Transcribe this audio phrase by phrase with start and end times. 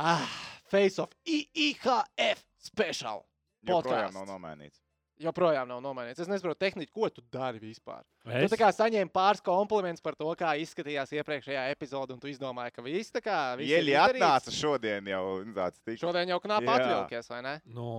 [0.00, 0.24] Ah,
[0.70, 3.26] Face of IIHF special.
[3.66, 4.78] Joprojām nav nomainīts.
[5.20, 6.22] Joprojām nav nomainīts.
[6.22, 8.06] Es nesaprotu, tehniski, ko tu dari vispār.
[8.24, 12.30] Tu Es, tā kā saņēmi pāris komplimentus par to, kā izskatījās iepriekšējā epizode, un tu
[12.30, 13.36] izdomāji, ka viss tā kā.
[13.60, 15.24] Ieļi atnāca šodien jau
[15.58, 16.00] tāds tik.
[16.00, 16.86] Šodien jau knāpā Jā.
[16.86, 17.54] atvilkies, vai ne?
[17.68, 17.90] nu,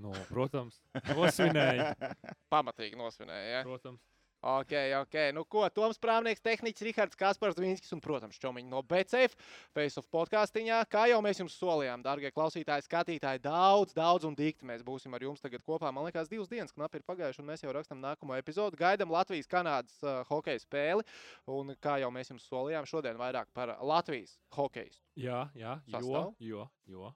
[0.00, 0.80] nu, protams,
[1.10, 1.90] nosvinēju.
[2.54, 3.58] Pamatīgi nosvinēja.
[3.58, 3.62] Ja?
[3.68, 4.00] Protams.
[4.40, 4.72] Ok,
[5.02, 5.14] ok.
[5.36, 9.34] Nu, ko Toms Prāvnieks, tehniķis Rihards Kaspars Dvīnskis un, protams, Čomiņš no BCF
[9.76, 10.78] Face of podkāstiņā.
[10.88, 15.26] Kā jau mēs jums solījām, darbie klausītāji, skatītāji, daudz, daudz un dikti mēs būsim ar
[15.28, 15.92] jums tagad kopā.
[15.92, 18.80] Man liekas, divas dienas knapi ir pagājušas, un mēs jau rakstām nākamo epizodu.
[18.80, 21.04] Gaidām Latvijas-Kanādas uh, hokeja spēli.
[21.52, 24.96] Un, kā jau mēs jums solījām, šodien vairāk par Latvijas hokeju.
[25.20, 26.32] Jā, jā, jo, Sastāv?
[26.40, 27.12] jo, jo.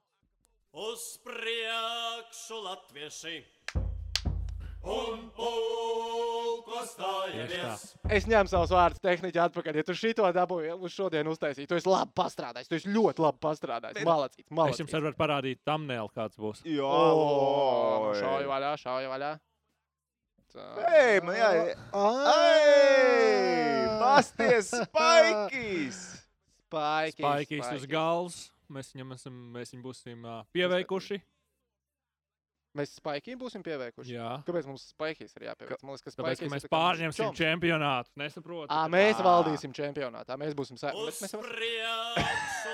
[0.75, 3.37] Uz priekšu latvieši
[4.85, 7.85] un pulko stājamies.
[8.13, 9.79] Es ņemu savus vārdus, tehniski atpakaļ.
[9.81, 12.69] Ja tu šito dabūji uz šodien uztaisīt, tu esi labi pastrādājis.
[12.69, 14.05] Tu esi ļoti labi pastrādājis.
[14.05, 14.83] Malacīts, Es malacīts.
[14.83, 16.61] jums arī varu parādīt thumbnail, kāds būs.
[16.69, 18.13] Jā, nu.
[18.21, 19.33] Šauju vaļā, šauju vaļā.
[20.55, 21.49] Ei, man jā,
[22.55, 25.97] Ei, pasties, spaikīs!
[26.65, 28.37] Spaikīs, Spaikīs uz galvas.
[28.71, 31.19] Mēs viņam esam, mēs viņu būsim uh, pieveikuši.
[32.75, 34.15] Mēs spaikīm būsim pieveikuši.
[34.17, 34.29] Jā.
[34.43, 35.79] Kāpēc mums spaikīs ir jāpieveic?
[35.85, 37.37] Man liekas, ka Tāpēc, ka mēs pārņemsim čoms.
[37.39, 38.11] čempionātu.
[38.19, 38.67] Nesaprotu.
[38.67, 39.23] Ā, mēs Ā.
[39.23, 40.35] valdīsim čempionātā.
[40.41, 40.75] Mēs būsim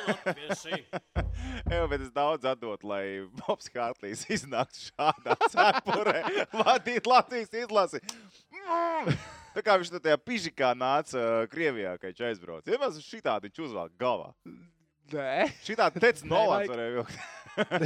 [0.08, 0.80] latvieši
[1.72, 3.04] Jā, bet es daudz atdotu, lai
[3.44, 6.18] Bobs Hārtlīs iznāktu šādā cepurē,
[6.64, 8.02] vadīt Latvijas izlasi.
[8.50, 9.14] Mm!
[9.52, 12.72] Tā kā viņš tajā pižikā nāca Krievijā, kad viņš aizbrauca.
[12.72, 14.32] Ja mēs šitādi viņš uzvelk galvā.
[15.12, 17.16] Nē, Šitādi tec Nolans varēja vilkt.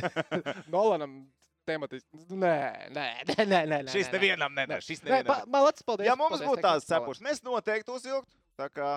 [0.73, 1.23] Nolanam
[1.65, 2.21] tematiski.
[2.31, 2.55] Nē,
[2.95, 3.61] nē, nē, nē.
[3.71, 4.13] nē, nē Šis nē.
[4.17, 5.49] nevienam, ne, ne, šis Nē, nevienam.
[5.51, 6.07] man liekas, paldies.
[6.09, 8.37] Ja mums paldies, būtu tās tehniski, cepures, mēs noteikti uzvilktu.
[8.61, 8.89] Tā kā,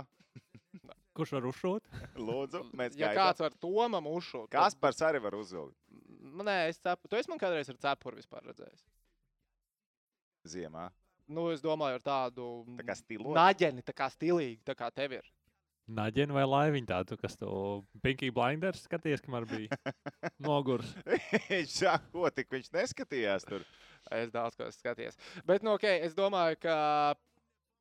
[1.18, 1.88] Kurš var uzšūt?
[2.28, 5.74] lūdzu, mēs Ja kāds var Tomam uzšūt, tad- Kaspars arī var uzvilkt
[6.38, 7.08] Nē, es cepu.
[7.10, 8.84] Tu esi man kādreiz ar cepuri vispār redzējis.
[10.46, 10.88] ziemā.
[11.28, 12.44] Nu, es domāju, ar tādu
[12.78, 13.34] Tā kā stilot.
[13.36, 15.26] naģeni, tā kā stilīgi, tā kā tev ir.
[15.88, 17.50] Naģeni vai laiviņu tādu, kas to
[18.04, 19.78] Pinky Blinders skaties, kamēr bija
[20.48, 20.90] nogurs.
[21.48, 23.64] Viņš saka, ko tik viņš neskatījās tur.
[24.12, 25.16] Es daudz ko esmu skatījies.
[25.48, 26.76] Bet, nu, ok, es domāju, ka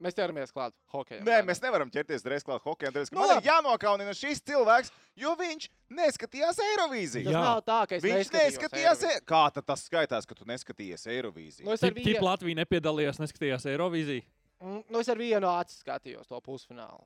[0.04, 1.26] mēs ķeramies klāt hokejam.
[1.28, 2.96] Nē, mēs nevaram ķerties reiz klāt hokejam.
[2.96, 5.68] Tāpēc, Nu, man ir jānokaunina šis cilvēks, jo viņš
[6.00, 7.28] neskatījās Eirovīziju.
[7.28, 7.44] Tas Jā.
[7.44, 9.04] nav tā, ka es Viņš neskatījās.
[9.04, 9.20] E...
[9.28, 11.68] Kā tas skaitās, ka tu neskatījies Eirovīziju?
[11.68, 14.28] Nu, es ar Cik cik vienu, Latvija nepiedalījās, neskatījās Eirovīziju?
[14.64, 17.06] Mm, nu, es ar vienu acu skatījos to pusfinālu.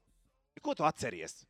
[0.61, 1.41] Ko tu atceries?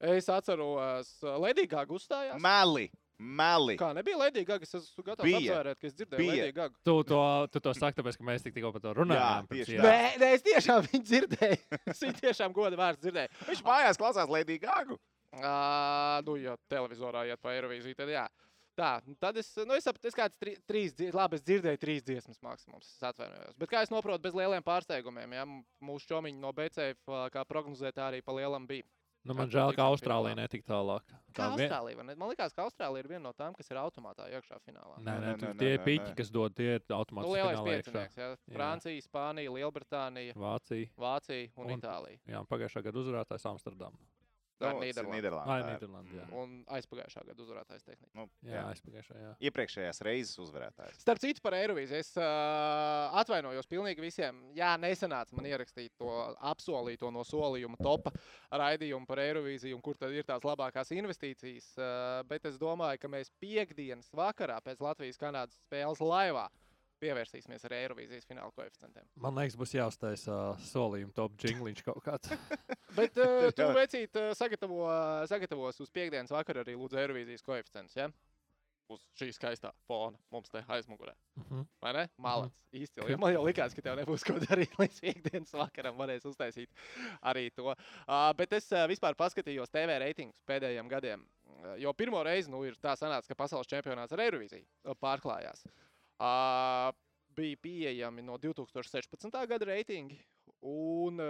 [0.00, 2.38] Es atceros, ka Ledija Gaga uzstājās.
[2.40, 2.86] Meli,
[3.20, 3.76] meli.
[3.80, 5.40] Kā nebija Ledija Gaga, es esmu gatavs Bija.
[5.42, 6.28] apsvērēt, ka es dzirdēju.
[6.30, 6.74] Ledija Gaga.
[6.88, 7.20] Tu to,
[7.52, 9.50] tu to saki, tāpēc, ka mēs tik tikko par to runājām.
[9.52, 9.84] tieši jā.
[9.84, 9.92] tā.
[9.92, 11.60] Nē, nē, es tiešām viņu dzirdēju.
[11.92, 13.42] es viņu tiešām godu vārdu dzirdēju.
[13.50, 14.96] Viņš mājās klausās Lēdiju Gāgu.
[15.30, 18.24] Uh, nu, ja televizorā iet pa Eirovīziju, tad jā.
[18.80, 22.04] Tā, nu tad es, nu, es saprotu, es kāds tri, trīs, labi, es dzirdēju trīs
[22.06, 23.58] dziesmas maksimums, es atvainojos.
[23.60, 25.44] Bet kā es saprotu, bez lieliem pārsteigumiem, ja
[25.84, 27.04] mūsu čomiņi no BCF,
[27.34, 28.88] kā prognozēja, tā arī pa lielam bija.
[29.20, 31.02] Nu, man Kā žēl, ka Austrālija netika tālāk.
[31.36, 32.14] Tā vien- Austrālija, vai ne?
[32.16, 34.94] Man liekas, ka Austrālija ir viena no tām, kas ir automātā iekšā finālā.
[34.96, 36.14] Nē, Nē, nē, nē, tie piķi, nē.
[36.16, 37.34] kas dod, tie ir Nu, automātiski.
[37.36, 37.92] lielais finālā iekšā.
[37.92, 38.36] piecinieks, ja?
[38.56, 40.88] Francija, Spānija, Lielbritānija, Vācija.
[40.96, 42.18] Vācija un, Un- Itālija.
[42.32, 43.92] Jā, pagājušā gada uzvarētājs Amsterdam.
[44.60, 45.54] Tā Nu, ir ir Nīderlanda.
[45.54, 46.10] Ai, Nīderlandē.
[46.10, 46.24] Nīderlanda, jā.
[46.36, 48.10] Un aizpagājušā gada uzvarētājs tehniski.
[48.18, 48.64] Nu, Jā, jā.
[48.74, 49.30] aizpagājušā, jā.
[49.48, 51.00] Iepriekšējās reizes uzvarētājs.
[51.00, 52.26] Starp citu, par Eirovīziju es uh,
[53.22, 54.42] atvainojos pilnīgi visiem.
[54.56, 56.12] Jā, nesanāca man ierakstīt to
[56.52, 58.12] apsolīto no solījuma topa
[58.52, 61.72] raidījumu par Eirovīziju, un kur tad ir tās labākās investīcijas.
[61.78, 66.50] Uh, bet es domāju, ka mēs piekdienas vakarā pēc Latvijas-Kanādas spēles laivā
[67.00, 69.06] pievērsīsimies ar Eirovīzijas fināla koeficientiem.
[69.20, 72.32] Man liekas, būs jāuztaisa uh, solījuma top jingliņš kaut kāds.
[72.98, 73.70] Bet uh, tu Jā.
[73.76, 74.82] vecīt uh, sagatavo,
[75.30, 77.96] sagatavos uz piekdienas vakaru arī lūdzu Eirovīzijas koeficients.
[77.98, 78.10] Ja?
[78.90, 81.12] Uz šī skaistā fona mums te aizmugurē.
[81.38, 81.66] Mhm.
[81.82, 82.08] Vai ne?
[82.18, 82.50] Malāts.
[82.50, 82.82] Mm -hmm.
[82.82, 83.18] Īsti.
[83.22, 85.96] Man jau likās, ka tev nebūs ko darīt līdz piekdienas vakaram.
[85.98, 86.70] Varēs uztaisīt
[87.22, 87.70] arī to.
[87.70, 91.26] Uh, bet es uh, vispār paskatījos TV reitingus pēdējiem gadiem.
[91.46, 95.64] Uh, jo pirmo reizi nu, ir tā sanāca, ka pasaules čempionāts ar Eirovīziju uh, pārklājās.
[96.20, 96.90] Uh,
[97.36, 99.46] bija pieejami no 2016.
[99.48, 100.18] gada reitingi,
[100.60, 101.20] un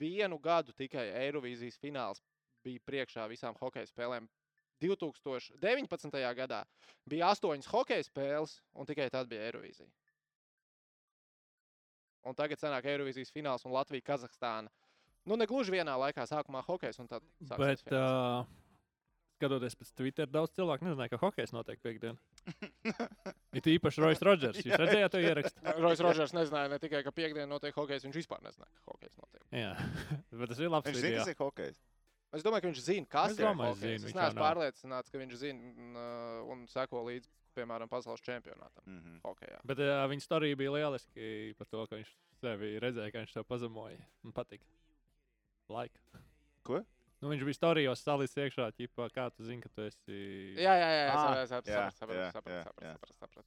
[0.00, 2.22] vienu gadu tikai Eirovīzijas fināls
[2.64, 4.28] bija priekšā visām hokeja spēlēm.
[4.82, 6.22] 2019.
[6.34, 6.64] gadā
[7.06, 9.90] bija astoņas hokeja spēles, un tikai tad bija Eirovīzija.
[12.26, 14.70] Un tagad sanāk Eirovīzijas fināls un Latvija, Kazahstāna.
[15.26, 17.26] Nu, ne gluži vienā laikā, sākumā hokejs un tad.
[17.46, 18.42] Bet, uh,
[19.42, 22.18] skatoties pēc Twitter, daudz cilvēku nezināja, ka hokejs notiek piekdien.
[23.58, 24.60] Ir īpaši Rojas Rodžers.
[24.62, 25.64] Jūs redzējāt to ierakstu?
[25.84, 29.42] Rojas Rodžers nezināja ne tikai, ka piekdienā notiek hokejs, viņš vispār nezināja, ka hokejs notiek.
[29.58, 29.72] Jā,
[30.38, 31.82] bet tas ir labs Viņš zina, kas ir hokejs.
[32.32, 34.00] Es domāju, ka viņš zina, kas Es ir domāju, hokejs.
[34.00, 37.28] zina, Es neesmu pārliecināts, ka viņš zina un, uh, un seko līdzi,
[37.58, 38.86] piemēram, pasaules čempionātam.
[38.88, 39.18] Mhm.
[39.26, 39.58] Hokejā.
[39.68, 43.44] Bet uh, viņa storija bija lieliski par to, ka viņš sevi redzēja, ka viņš to
[43.50, 44.00] pazemoja.
[44.24, 44.64] Man patika.
[45.72, 46.00] Laika.
[46.64, 46.80] Ko?
[47.22, 50.16] Nu, viņš bija storijos salīdz iekšā, ķipa, kā tu zini, ka tu esi.
[50.58, 53.44] Jā, jā, jā, jā, Ah, sapratu, jā, sapratu, jā, sapratu, jā, sapratu.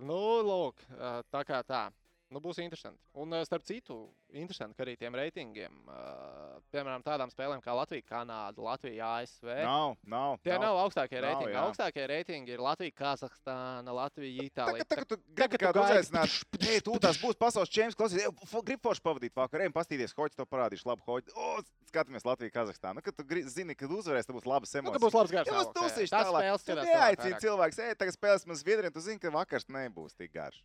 [0.00, 1.82] Nu, lūk, uh, tā kā tā.
[2.30, 3.00] Nu, būs interesanti.
[3.18, 3.94] Un, uh, starp citu,
[4.38, 9.48] interesanti, ka arī tiem reitingiem, uh, piemēram, tādām spēlēm kā Latvija, Kanāda, Latvija, ASV.
[9.66, 10.36] Nav, nav.
[10.46, 11.56] Tie nav augstākie Nav, reitingi.
[11.56, 11.64] jā.
[11.66, 14.86] Augstākie reitingi ir Latvija, Kazahstāna, Latvija, Itālija.
[14.86, 16.36] Tagad, tagad tagad kādu uzaicināt,
[16.70, 18.30] ej, tu tās būs pasaules čempions, klausies,
[18.62, 21.34] grib forši pavadīt vakarā, ejam pastīties, hoķi to parādīšu, labu hoķi.
[21.34, 21.58] O,
[21.90, 23.00] skatāmies Latviju, Kazahstānu.
[23.02, 25.02] Nu, kad tu zini, kad uzvarēs, tad būs labas Nu, emocijas.
[25.02, 25.50] būs labs gars.
[25.50, 25.72] Jā, jā.
[25.74, 26.46] Tas tālāk.
[26.46, 27.42] spēles Tu skatās neaicini tālāk.
[27.42, 30.62] cilvēks, ej, tagad spēlēs man Zviedriju, tu zini, ka vakars nebūs tik garš.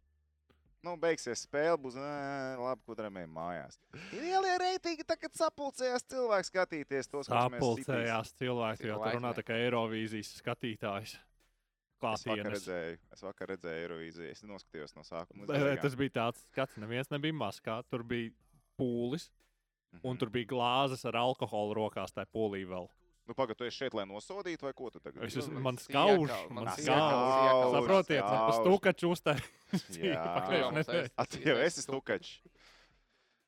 [0.86, 2.10] Nu, beigsies spēle, būs ē,
[2.62, 3.80] labi, ko darām mājās.
[4.14, 7.86] Ir lielie reitingi, tagad sapulcējās cilvēki skatīties tos, kurus mēs sitīsim.
[7.96, 11.16] Apulcējās cilvēki, jo tur runā tā kā Eirovīzijas skatītājs.
[12.06, 15.48] Es vakar redzēju, es vakar redzēju Eirovīziju, es noskatījos no sākuma.
[15.50, 15.82] līdz.
[15.82, 17.80] Tas bija tāds skats, neviens nebija maskā.
[17.90, 18.30] Tur bija
[18.78, 19.30] pūlis,
[20.04, 20.20] un Mhm.
[20.22, 22.14] tur bija glāzes ar alkoholu rokās.
[22.14, 22.86] Tā pūlī vēl.
[23.26, 25.24] Nu, pagaidi, tu esi šeit, lai nosodītu, vai ko tu tagad?
[25.26, 25.42] Es dari?
[25.42, 26.76] esmu, man man siekal, skauž, man man
[27.74, 28.60] Saprotiet, skauž.
[28.62, 29.38] stukaču uztai.
[29.98, 30.26] Jā.
[30.84, 32.36] Es- jau esi stukačs.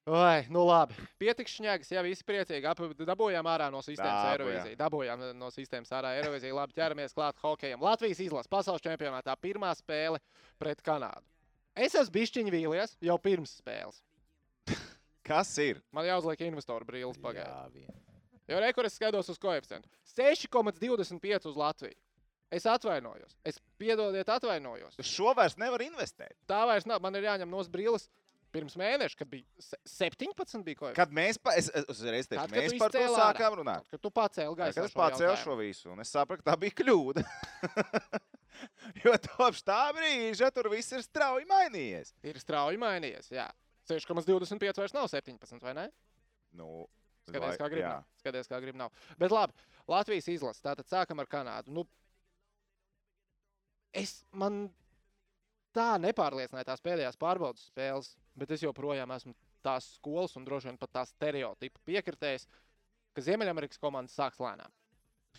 [0.07, 0.95] Oi, nu labi.
[1.19, 2.63] Pietiks šņagas, jā, visi priecīgi.
[2.69, 4.37] Ap, dabūjām ārā no sistēmas Dabūjām.
[4.37, 4.77] Eirovīziju.
[4.79, 6.55] Dabūjām no sistēmas ārā Eirovīziju.
[6.55, 7.83] Labi, ķeramies klāt hokejam.
[7.83, 10.21] Latvijas izlase pasaules čempionātā pirmā spēle
[10.57, 11.27] pret Kanādu.
[11.75, 13.99] Es esmu bišķiņš vīlies jau pirms spēles.
[15.27, 15.83] Kas ir?
[15.91, 17.75] Man jāuzliek investoru brīlis pagaidām.
[18.47, 18.57] Jā, vien.
[18.57, 19.89] Jo rekurors skatos uz koeficientu.
[20.15, 21.97] 6,25 uz Latviju.
[22.49, 23.35] Es atvainojos.
[23.43, 24.95] Es piedodiet, atvainojos.
[24.99, 26.31] Uz šo vairs nevar investēt.
[26.47, 27.01] Tā vairs nav.
[27.03, 28.07] Man ir jāņem no brīlis
[28.55, 30.63] pirms mēneša, kad bija se- 17.
[30.63, 30.95] Bija koeficients.
[30.95, 33.89] Kad mēs, pa, es, es uzreiz teicu, Tad, mēs par to sākām runāt.
[33.91, 35.43] Kad tu pacēli Tā, gaisā Kad es šo pārcēlu jautājumu.
[35.43, 37.25] šo visu, un es sapratu, ka tā bija kļūda.
[39.03, 42.13] jo kopš tā brīža tur viss ir strauji mainījies.
[42.23, 43.27] Ir strauji mainījies.
[43.35, 43.49] Jā.
[43.91, 45.89] 6,25 vairs nav 17, vai ne?
[46.55, 46.87] Nu,
[47.27, 47.85] Skaties, kā grib.
[47.85, 48.05] Nav.
[48.21, 48.77] Skaties, kā grib.
[48.79, 49.05] Nav.
[49.19, 49.55] Bet labi,
[49.91, 50.63] Latvijas izlase.
[50.63, 51.73] Tātad sākam ar Kanādu.
[51.75, 51.83] Nu,
[53.95, 54.67] es man
[55.75, 59.35] tā nepārliecināju tās pēdējās pārbaudas spēles, bet es joprojām esmu
[59.65, 62.47] tās skolas un droši vien pat tās stereotipu piekritējis,
[63.13, 64.71] ka Ziemeļamerikas komanda sāks lēnām.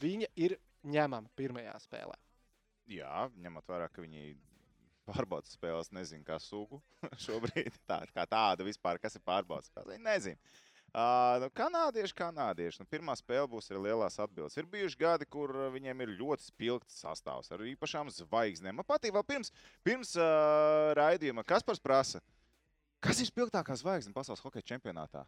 [0.03, 2.19] Viņa ir ņemama pirmajā spēlē.
[2.89, 4.33] Jā, ņemot vērā, ka viņi
[5.09, 6.81] pārbaudas spēles, nezinu, kā sugu
[7.25, 7.77] šobrīd.
[7.89, 9.97] Tā, kā tāda vispār, kas ir pārbaudas spēles.
[9.97, 10.57] Viņi nezina.
[10.89, 12.81] Uh, nu, kanādieši, kanādieši.
[12.81, 14.57] Nu, pirmā spēle būs arī lielās atbildes.
[14.57, 18.79] Ir bijuši gadi, kur viņiem ir ļoti spilgts sastāvs ar īpašām zvaigznēm.
[18.81, 19.53] Man patīk, vēl pirms,
[19.85, 22.23] pirms uh, raidījuma, kas par prasa.
[23.05, 25.27] Kas ir spilgtākā zvaigzne pasaules hokeja čempionātā?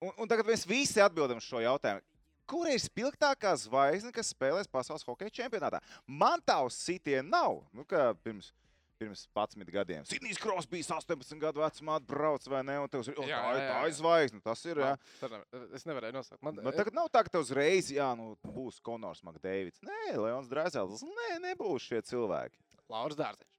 [0.00, 2.02] Un, un tagad mēs visi atbildam šo jautājumu.
[2.48, 5.78] Kur ir spilgtākā zvaigzne, kas spēlēs pasaules hokeja čempionātā?
[6.08, 7.60] Man tā uz sitienu nav.
[7.72, 7.86] Nu,
[8.24, 8.50] pirms,
[8.98, 10.04] pirms 11 gadiem.
[10.06, 12.78] Sidnijs Kross bija 18 gadu vecumā, atbrauc vai ne?
[12.80, 13.86] O, Jā, tā, ir- jā, tā jā.
[13.88, 14.76] ir zvaigzne, tas ir.
[14.76, 14.92] Jā.
[15.22, 16.42] Man- ne- Es nevarēju nosaukt.
[16.42, 19.80] Man, Bet tagad nav tā, ka uzreiz jā, nu, būs Konors Makdēvids.
[19.82, 21.02] Nē, Leons Drēzels.
[21.02, 22.58] Nē, nebūs šie cilvēki.
[22.88, 23.50] Lauris Dārziņš.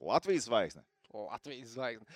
[0.00, 0.82] Latvijas zvaigzne.
[1.12, 2.06] Latvijas zvaigzne.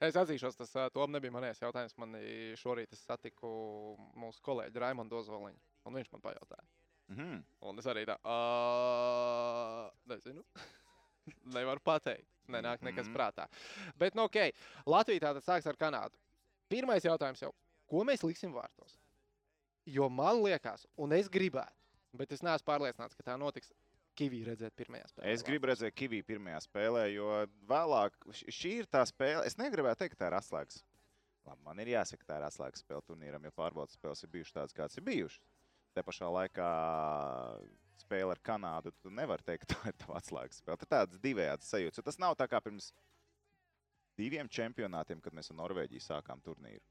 [0.00, 1.96] Es atzīšos, tas ā, tom nebija manējais jautājums.
[1.98, 2.12] Man
[2.56, 6.64] šorīt es satiku mūsu kolēģi Raimondu Ozoliņu, un viņš man pajautāja.
[7.08, 7.44] Mhm.
[7.62, 10.42] Un es arī tā, uh, nezinu.
[11.56, 12.26] Nevaru pateikt.
[12.48, 13.14] Nenāk nekas Mhm.
[13.16, 13.48] prātā.
[13.98, 14.52] Bet, nu, ok.
[14.86, 16.14] Latvija tātad sāks ar Kanādu.
[16.70, 17.52] Pirmais jautājums jau,
[17.90, 18.98] ko mēs liksim vārtos?
[19.86, 21.74] Jo man liekas, un es gribētu,
[22.14, 23.72] bet es neesmu pārliecināts, ka tā notiks.
[24.16, 25.26] Kivī redzēt pirmajā spēlē.
[25.34, 27.26] Es gribu redzēt Kiviju pirmajā spēlē, jo
[27.68, 29.44] vēlāk šī ir tā spēle.
[29.44, 30.78] Es negribētu teikt, ka tā ir atslēgas.
[31.46, 34.52] Labi, man ir jāsaka, ka tā ir atslēgas spēle turnīram, jo pārbaudas spēles ir bijušas
[34.56, 35.38] tādas, kādas ir bijušas.
[35.94, 36.70] Te pašā laikā
[38.04, 40.76] spēle ar Kanādu, tu nevari teikt, ka tā ir tava atslēgas spēle.
[40.76, 42.02] Tā ir tāds divējāds sajūta.
[42.06, 42.92] Tas nav tā kā pirms
[44.18, 46.82] diviem čempionātiem, kad mēs ar Norvēģiju sākām turnīru.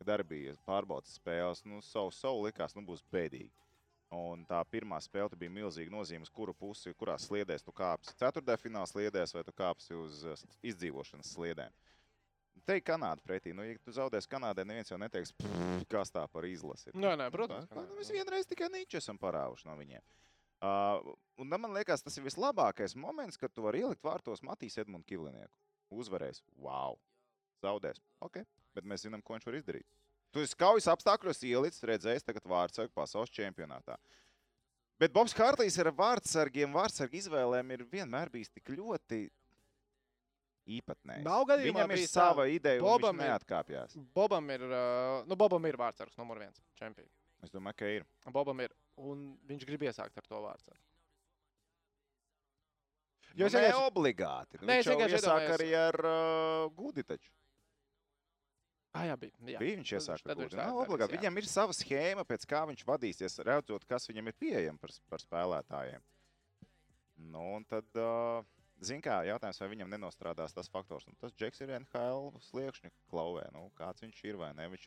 [0.00, 3.50] Kad arī bija pārbaudas spēles, nu, savu savu likās, nu, būs bēdīgi.
[4.16, 8.16] Un tā pirmā spēle bija milzīga nozīme, kuru pusi, kurā sliedēs tu kāpsi.
[8.18, 11.76] Ceturtajā finālā sliedēs vai tu kāpsi uz s- izdzīvošanas sliedēm.
[12.66, 13.52] Te ir Kanāda pretī.
[13.54, 16.88] Nu, ja tu zaudēsi Kanādai, neviens jau neteiks, "Pff, kas tā par izlasi.
[16.88, 18.16] ir." Nē, nē, protams, Tā, nu, Mēs nu.
[18.18, 20.02] vienreiz tikai niķi esam parāvuši no viņiem.
[20.02, 20.29] Uh,
[20.60, 25.08] un tam man liekas, tas ir vislabākais moments, kad tu vari ielikt vārtos Matīs Edmunds
[25.08, 25.52] Kivlinieku.
[25.90, 26.42] Uzvarēs.
[26.60, 26.98] Wow!
[27.64, 28.00] Zaudēs.
[28.24, 28.42] Ok,
[28.76, 29.86] bet mēs zinām, ko viņš var izdarīt.
[30.30, 33.96] Tu esi kaujas apstākļos ielicis, redzējis, tagad vārdsargu pasaules čempionātā.
[35.00, 39.24] Bet Bobs Hārlīs ar vārdsargiem, vārdsargu izvēlēm ir vienmēr bijis tik ļoti
[40.76, 41.24] īpatnējs.
[41.24, 42.20] Nav gadījumā Viņam ir bijis tā.
[42.20, 43.96] sava ideja, un Bobam viņš neatkāpjas.
[44.14, 47.10] Bobam ir, uh, nu, Bobam ir vārdsargs numur viens čempions.
[47.40, 48.04] Es domāju, ka ir.
[48.30, 48.74] Bobam ir.
[49.00, 50.76] Un viņš grib iesākt ar to vārdu.
[53.30, 54.58] Jo Jo es vienkārši- obligāti.
[54.60, 57.30] Nu, Nē, Viņš es vienkārši iesāk iedomājos- arī ar uh, Gudi taču.
[58.92, 59.32] Ah, jā, bija.
[59.46, 59.58] Jā.
[59.62, 60.56] Bija viņš Tad iesāk tad ar Gudi.
[60.56, 61.16] Nav darīs, obligāti.
[61.16, 65.18] Viņam ir sava schēma, pēc kā viņš vadīsies, redzot, kas viņam ir pieejams par, par
[65.22, 66.02] spēlētājiem.
[67.30, 68.42] Nu, un tad, uh,
[68.84, 71.06] zin kā, jautājums, vai viņam nenostrādās tas faktors.
[71.08, 73.44] Nu, tas Džeks ir NHL sliekšņa klauvē.
[73.54, 74.68] Nu, kāds viņš ir vai ne?
[74.72, 74.86] Viņš,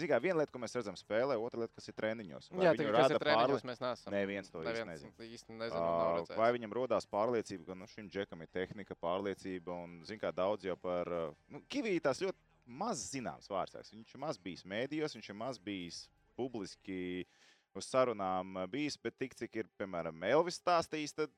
[0.00, 2.50] zin kā, viena lieta, ko mēs redzam spēlē, otra lieta, kas ir treniņos.
[2.52, 4.16] Vai Jā, kas rada ir treniņos, pārli- mēs neesam.
[4.16, 5.82] Neviens to neviens īsti nezina.
[5.82, 6.38] Ā, redzējis.
[6.38, 10.64] Vai viņam rodās pārliecība, ka nu, šim džekam ir tehnika, pārliecība un, zin kā, daudz
[10.68, 11.10] jau par...
[11.48, 13.90] Nu, Kivī tās ļoti maz zināms vārds.
[13.92, 16.04] Viņš ir maz bijis mēdījos, viņš ir maz bijis
[16.38, 17.26] publiski
[17.74, 21.32] uz sarunām bijis, bet tik cik ir, piemēram, Elvis stāstījis, tad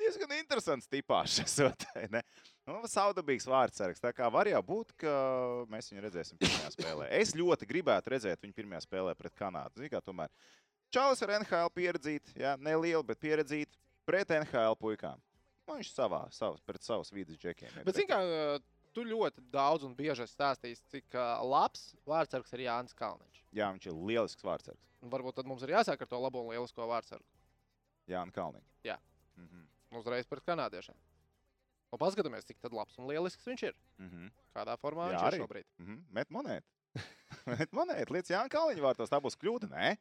[0.00, 0.90] diezgan interesants
[2.14, 2.22] ne?
[2.66, 4.02] Nu, saudabīgs vārdsargs.
[4.02, 5.12] Tā kā var jau būt, ka
[5.70, 7.08] mēs viņu redzēsim pirmajā spēlē.
[7.14, 9.78] Es ļoti gribētu redzēt viņu pirmajā spēlē pret Kanādu.
[9.78, 10.32] Zini, kā tomēr
[10.94, 15.18] Čalis ar NHL pieredzīti, jā, neliela, bet pieredzīti pret NHL puikām.
[15.66, 17.82] Nu, Viņš savā, savas, pret savus vidus džekiem.
[17.82, 18.20] Bet, zini, kā
[18.94, 23.42] tu ļoti daudz un bieži esi stāstījis, cik labs vārdsargs ir Jānis Kalniņš.
[23.58, 24.86] Jā, viņš ir lielisks vārdsargs.
[25.04, 27.26] Un Varbūt tad mums ir jāsāk ar to labo un lielisko vārdsargu.
[28.08, 28.70] Jā, Kalniņš.
[28.86, 28.96] Jā.
[29.36, 29.65] Mhm.
[29.94, 30.96] Uzreiz pret kanādiešiem.
[31.94, 33.76] Un paskatāmies, cik tad labs un lielisks viņš ir.
[34.02, 34.30] Mhm.
[34.56, 35.36] Kādā formā Jā, viņš arī.
[35.38, 35.68] ir šobrīd.
[35.78, 36.00] Mhm.
[36.18, 36.66] Met monētu.
[37.52, 38.16] Met monētu.
[38.16, 39.70] Līdz Jānis Kalniņš vārtos tā būs kļūda.
[39.70, 39.92] Nē,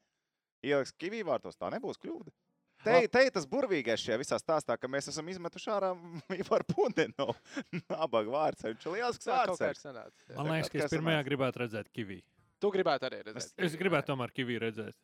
[0.65, 2.33] ieliks Kivī vārtos tā nebūs kļūda.
[2.85, 5.93] Te, te ir tas burvīgais šajā visā stāstā, ka mēs esam izmetuši ārā
[6.41, 7.29] Ivaru Pundenu.
[7.93, 8.65] Nabaga vārds.
[8.67, 9.85] Viņš ir lielisks vārds.
[10.35, 12.19] Man liekas, ka es kas pirmajā gribētu redzēt Kivī.
[12.61, 13.53] Tu gribētu arī redzēt.
[13.57, 14.95] Es gribētu tomēr Kivī redzēt.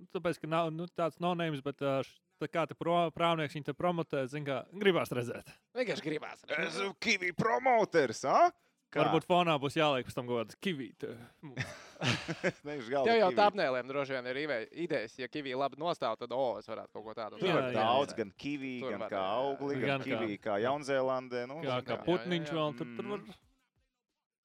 [0.00, 3.54] Nu, Tāpēc, ka nav nu, tāds nonēms, bet ā, š- tā kā te pro, prāvnieks
[3.58, 5.52] viņu promotē, zin kā, gribās redzēt.
[5.76, 6.42] Vienkārši gribās.
[6.48, 6.66] redzēt.
[6.72, 8.24] Esmu Kivī promoters.
[8.24, 8.50] a?
[8.90, 9.04] Kā?
[9.04, 10.88] Varbūt fonā būs jāliek pēc tam kaut kādas Kivī.
[10.98, 11.12] te-
[12.66, 13.36] Nevis galva Tev jau Kivī.
[13.38, 15.14] tāpnēlēm droši vien ir ide- idejas.
[15.20, 17.76] Ja Kivī labi nostāv, tad o, es varētu kaut ko tādu Tur Jā, var jā,
[17.76, 18.16] daudz, jā.
[18.22, 21.44] gan kivī, Tur gan var, kā augli, gan Gan kā- kivī, kā Jaunzēlandē.
[21.52, 22.56] Nu, kā jā, putniņš jā.
[22.58, 23.22] vēl tur, tur var.
[23.28, 23.38] Mm.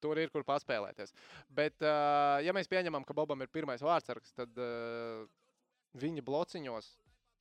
[0.06, 1.16] Tur ir kur paspēlēties.
[1.50, 5.26] Bet, uh, ja mēs pieņemam, ka Bobam ir pirmais vārdsargs, tad uh,
[5.98, 6.92] viņa blociņos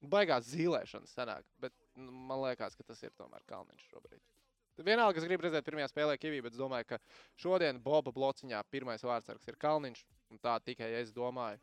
[0.03, 1.47] baigās zīlēšanas sanāk.
[1.63, 4.23] Bet nu, man liekas, ka tas ir tomēr Kalniņš šobrīd.
[4.83, 6.99] Vienalga, es gribu redzēt pirmajā spēlē Kivī, bet es domāju, ka
[7.39, 10.03] šodien Boba blociņā pirmais vārdsargs ir Kalniņš.
[10.35, 11.61] un Tā tikai es domāju.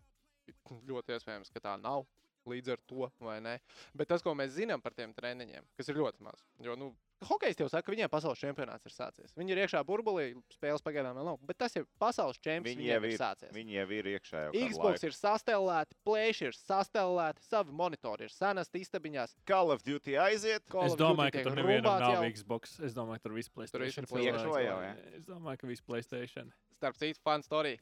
[0.88, 2.06] Ļoti iespējams, ka tā nav
[2.48, 3.58] līdz ar to, vai ne?
[3.94, 6.42] Bet tas, ko mēs zinām par tiem treniņiem, kas ir ļoti maz.
[6.64, 9.34] Jo, nu, Hokejs jau saka, ka viņiem pasaules čempionāts ir sācies.
[9.38, 11.36] Viņi ir iekšā burbulī, spēles pagaidām vēl nav.
[11.46, 12.66] Bet tas ir pasaules čempions.
[12.72, 13.51] Viņi Viņiem jau ir ir, sācies.
[13.54, 14.42] viņi jau ir iekšā.
[14.48, 15.06] jau Xbox laiku.
[15.06, 19.36] ir sastelēti, plēši ir sastelēti, savi monitori ir senasti istabiņās.
[19.46, 20.66] Call of Duty aiziet.
[20.68, 22.25] Call Es of Duty domāju, ka tur nevienam nav jau.
[22.34, 22.80] Xbox.
[22.82, 24.04] Es domāju, ka tur viss Playstation.
[24.04, 24.32] ir cilvēki.
[24.34, 24.92] Iekšo jau, jā.
[25.22, 26.51] Es domāju, ka viss Playstation.
[26.82, 27.78] Starp citu, fun story,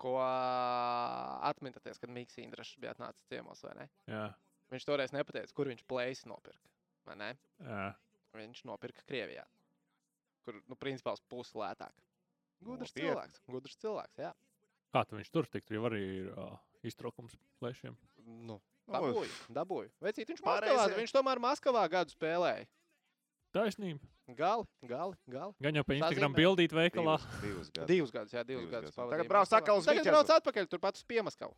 [0.00, 0.16] ko
[1.42, 3.88] atminaties, kad Mikls Indrašs bija atnācis ciemos, vai ne?
[4.08, 4.26] Jā,
[4.72, 6.68] Viņš toreiz nepateica, kur viņš plēsi nopirka.
[7.08, 7.30] vai ne?
[7.64, 7.94] jā.
[8.36, 9.44] Viņš nopirka Krievijā,
[10.44, 11.94] kur, nu, principā pusi lētāk.
[12.60, 13.08] Gudrs Nopietni.
[13.08, 14.32] cilvēks, gudrs cilvēks, jā.
[14.92, 15.76] Kā tu viņš tur tiktu?
[15.76, 16.56] Jo arī ir uh,
[16.86, 17.96] iztraukums plēšiem.
[18.48, 18.58] Nu,
[18.90, 19.90] dabūju, dabūju.
[20.04, 20.42] Vecīt, viņš.
[20.44, 22.66] Maskavā, viņš tomēr Maskavā gadu spēlēja.
[23.56, 24.04] Taisnība.
[24.36, 25.54] Gali, gali, gali.
[25.64, 27.14] Gan jau pa Instagram bildīt veikalā.
[27.40, 27.88] Divus, divus gadus.
[27.88, 28.90] Divus gadus, jā, divus, Divus gadus.
[28.90, 28.96] gadus.
[28.98, 30.12] pavadīja Tagad brauc atkal uz Tagad Viķerzu.
[30.18, 31.54] brauc atpakaļ, turpat uz Piemaskavu.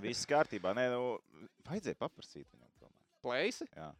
[0.00, 0.72] Viss kārtībā.
[0.78, 3.04] Nē, nu, vajadzēja paprasīt viņam tomēr.
[3.26, 3.68] Plēsi.
[3.76, 3.90] Jā.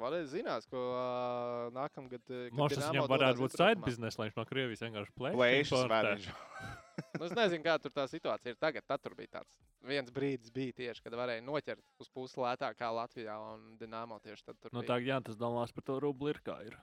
[0.00, 2.22] Varēja zināt, ko uh, nākamgad.
[2.28, 5.74] Dinamo viņam varētu būt side business, lai viņš no Krievijas vienkārši plēš.
[5.74, 6.30] Plēšas.
[7.16, 8.84] Nu, es nezinu, kā tur tā situācija ir tagad.
[8.88, 9.54] Tad tur bija tāds
[9.88, 14.44] viens brīdis, bija tieši, kad varēja noķert uz pusi lētāk kā Latvijā un Dienāmo tieši
[14.48, 16.76] tad tur Nu, tā jā, tas dalās par to rubli ir kā ir.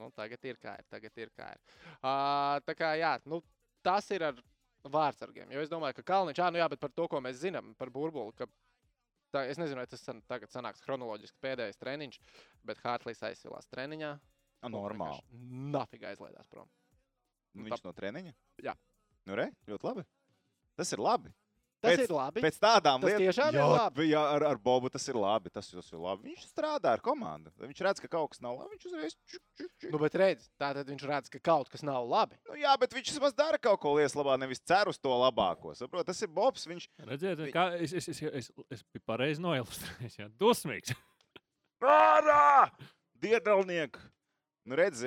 [0.00, 0.86] Nu, tagad ir kā ir.
[0.90, 1.62] Tagad ir kā ir.
[2.00, 3.40] Uh, tā kā jā, nu,
[3.86, 4.42] tas ir ar
[4.86, 5.50] vārdsargiem.
[5.54, 7.90] Jo es domāju, ka Kalniņš, ah, nu jā, bet par to, ko mēs zinām par
[7.94, 8.50] burbuli, ka
[9.34, 12.18] tā, es nezinu, vai tas san, tagad sanāks chronoloģiski pēdējais treniņš,
[12.66, 14.12] bet Hārtlīs aizsilās treniņā.
[14.66, 15.22] Nu, Normāli.
[15.74, 16.68] Nafīgi aizlaidās prom.
[17.54, 18.32] Nu, Viņš no treniņa?
[18.66, 18.74] Jā.
[19.28, 20.06] Nu, re, ļoti labi.
[20.76, 21.32] Tas ir labi.
[21.84, 22.42] Tas Pēc- ir labi.
[22.42, 24.06] Pēc tādām Tas lietām, jā, labi.
[24.08, 25.50] Jā, ar, ar Bobu tas ir labi.
[25.52, 26.30] Tas, tas ir labi.
[26.30, 27.52] Viņš strādā ar komandu.
[27.60, 28.76] Viņš redz, ka kaut kas nav labi.
[28.76, 29.16] Viņš uzreiz.
[29.28, 29.90] Čuk, čuk, čuk.
[29.92, 32.40] Nu, bet redz, tā tad viņš redz, ka kaut kas nav labi.
[32.48, 35.76] Nu, jā, bet viņš vismaz dara kaut ko lietas labā, nevis cer uz to labāko.
[35.76, 36.64] Saprot, tas ir Bobs.
[36.66, 40.22] Viņš Redziet, kā es, es, es, es, es biju pareizi noilustrējis.
[40.40, 40.96] Dusmīgs.
[41.84, 42.70] ārā!
[43.20, 44.15] Diedalnieks!
[44.66, 45.06] Nu, redzi,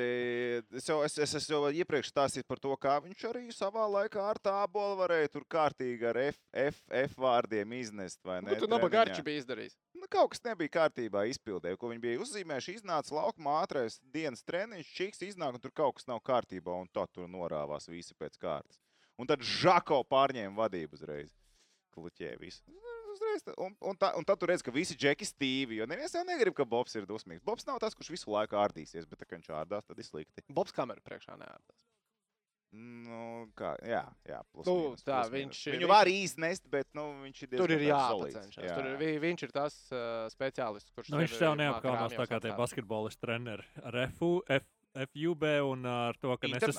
[0.72, 4.22] es jau, es, es, es jau iepriekš stāstīju par to, kā viņš arī savā laikā
[4.24, 8.22] ar tābolu varēja tur kārtīgi ar F, F, F vārdiem iznest.
[8.24, 9.10] vai Nu, ne, tu nabaga treniņā.
[9.12, 9.76] garči bija izdarījis.
[10.00, 12.78] Nu, kaut kas nebija kārtībā izpildē, ko viņi bija uzzīmējuši.
[12.80, 17.04] Iznāca laukumā ātrais dienas treniņš, čiks iznāk, un tur kaut kas nav kārtībā, un tā
[17.12, 18.80] tur norāvās visi pēc kārtas.
[19.20, 21.36] Un tad Žako pārņēma vadību uzreiz.
[21.92, 22.64] Kluķē visu.
[23.20, 25.76] Uzreiz, un, un, tā, un tad tu redz, ka visi džeki stīvi.
[25.82, 27.44] Jo neviens jau negrib, ka Bobs ir dusmīgs.
[27.44, 30.44] Bobs nav tas, kurš visu laiku ārdīsies, bet, kad viņš ārdās, tad ir slikti.
[30.48, 31.82] Bobs kameru priekšā neārdās.
[32.72, 35.62] Nu, kā, jā, jā plus, Nu, mīnus, tā, plus, viņš- mīnus.
[35.74, 38.76] Viņu viņš- var iznest, bet nu, viņš ir Tur ir jāpacenšas.
[38.76, 42.40] Tur ir, vi- viņš ir tas uh, speciālists, kurš Nu, viņš māk neapkaunās tā kā
[42.40, 44.70] tie basketbolisti treneri ar FU, F,
[45.10, 46.78] FUB un ar to, ka, nesas,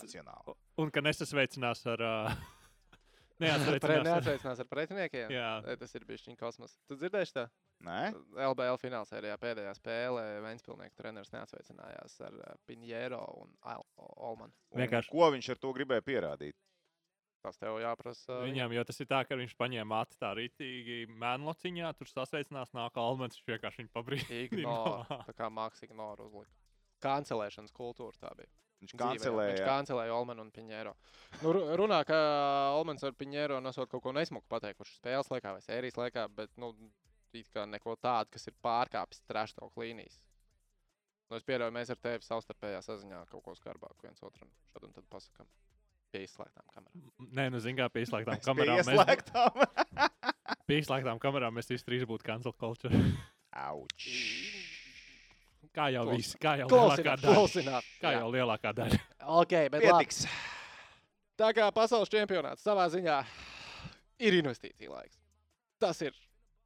[0.78, 2.00] un ka nesasveicinās ar.
[2.00, 2.60] Uh,
[3.40, 5.32] Pre- neatsveicinās ar pretiniekiem.
[5.35, 5.50] Jā.
[5.80, 6.76] Tas ir bijis viņa kosmos.
[6.90, 7.47] Tu dzirdēji tā?
[7.87, 8.00] Nē?
[8.50, 13.54] LBL finālsērijā pēdējā spēlē Vēnspilsnieka treneris neatsveicinājās ar uh, Pinjero un
[13.97, 14.52] Olmanu.
[14.76, 15.12] Vienkārši.
[15.14, 16.59] Ko viņš ar to gribēja pierādīt?
[17.40, 18.42] Tas tev jāprasa.
[18.44, 22.99] Viņam, jo tas ir tā, ka viņš paņēma matu tā rītīgi mēnlociņā, tur sasveicinās, nāk
[23.00, 24.35] Almans, viņš vienkārši viņu pabrīd.
[24.44, 25.06] Ignore.
[25.30, 26.52] Tā kā mākslinieks ignore uzlika.
[27.04, 28.49] Kancelēšanas kultūra tā bija.
[28.80, 28.97] Viņš jā.
[28.97, 29.66] Viņš kancelēja.
[29.66, 30.95] kancelēja Olmanu un Piņēro.
[31.42, 32.16] Nu, ru- runā, ka
[32.78, 36.73] Olmans ar Piņēro nesot kaut ko nesmuku pateikuši spēles laikā vai sērijas laikā, bet nu,
[37.69, 40.16] neko tādu, kas ir pārkāpis trešdaļu līnijas.
[41.30, 44.92] Nu, es pieļauju, mēs ar tevi savstarpējā saziņā kaut ko skarbāku viens otram šad un
[44.97, 45.47] tad pasakām.
[46.11, 47.04] Pie izslēgtām kamerām.
[47.38, 48.80] Nē, nu, zināmā mērā, pie izslēgtām Mēs kamerām.
[48.80, 50.64] pie Mēs, ieslēgtām.
[50.66, 52.99] pie izslēgtām kamerām mēs visi trīs būtu cancel culture.
[53.52, 54.09] Auč.
[55.74, 57.34] Kā jau viss, kā jau lielākā daļa.
[57.34, 57.90] klausināt.
[58.02, 58.98] Kā jau lielākā daļa.
[59.38, 59.86] Ok, bet labi.
[59.86, 60.24] Pietiks.
[61.38, 63.20] Tā kā pasaules čempionāts savā ziņā
[64.26, 65.20] ir investīcija laiks.
[65.80, 66.16] Tas ir,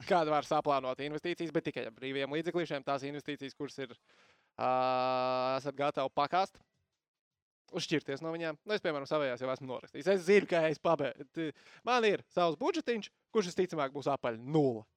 [0.08, 2.87] kāda var saplānot investīcijas, bet tikai ar brīviem līdzekļiem.
[2.87, 6.58] Tās investīcijas, kuras ir, uh, esat gatavi pakāst,
[7.76, 8.58] uzšķirties no viņiem.
[8.64, 10.11] Nu, es, piemēram, savējās jau esmu norakstījis.
[10.16, 11.52] Es zinu, ka es pabeigšu.
[11.87, 14.88] Man ir savs budžetiņš, kurš visticamāk būs apaļ nulle.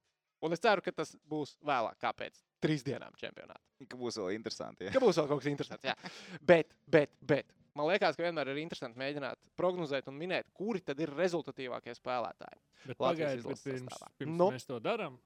[0.42, 3.60] Un es ceru, ka tas būs vēlāk, kā pēc trīs dienām čempionātā.
[3.88, 4.88] Ka būs vēl interesanti.
[4.88, 4.94] Ja?
[4.94, 5.86] Ka būs vēl kaut kas interesants.
[5.86, 5.94] Jā.
[6.42, 7.54] Bet, bet, bet.
[7.78, 12.62] Man liekas, ka vienmēr ir interesanti mēģināt prognozēt un minēt, kuri tad ir rezultatīvākie spēlētāji.
[12.88, 14.14] Bet Latvijas pagaidiet, pirms, sastāvā.
[14.18, 14.48] pirms Nu.
[14.54, 15.18] mēs to darām.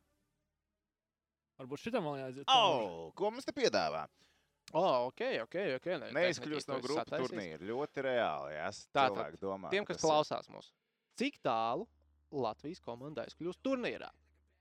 [1.62, 2.52] Varbūt šitam vēl jāaiziet.
[2.52, 4.04] Oh, ko mums te piedāvā?
[4.72, 5.56] Oh, ok, ok.
[5.78, 5.98] okay.
[6.00, 7.32] Ne, Neizkļūst no sataisījis.
[7.32, 7.60] turnīra.
[7.68, 8.54] Ļoti reāli.
[8.56, 9.72] Jā, Tātad, domā.
[9.72, 10.70] Tiem, ka kas klausās mūs,
[11.20, 11.88] cik tālu
[12.32, 14.08] Latvijas komanda aizkļūst turnīrā?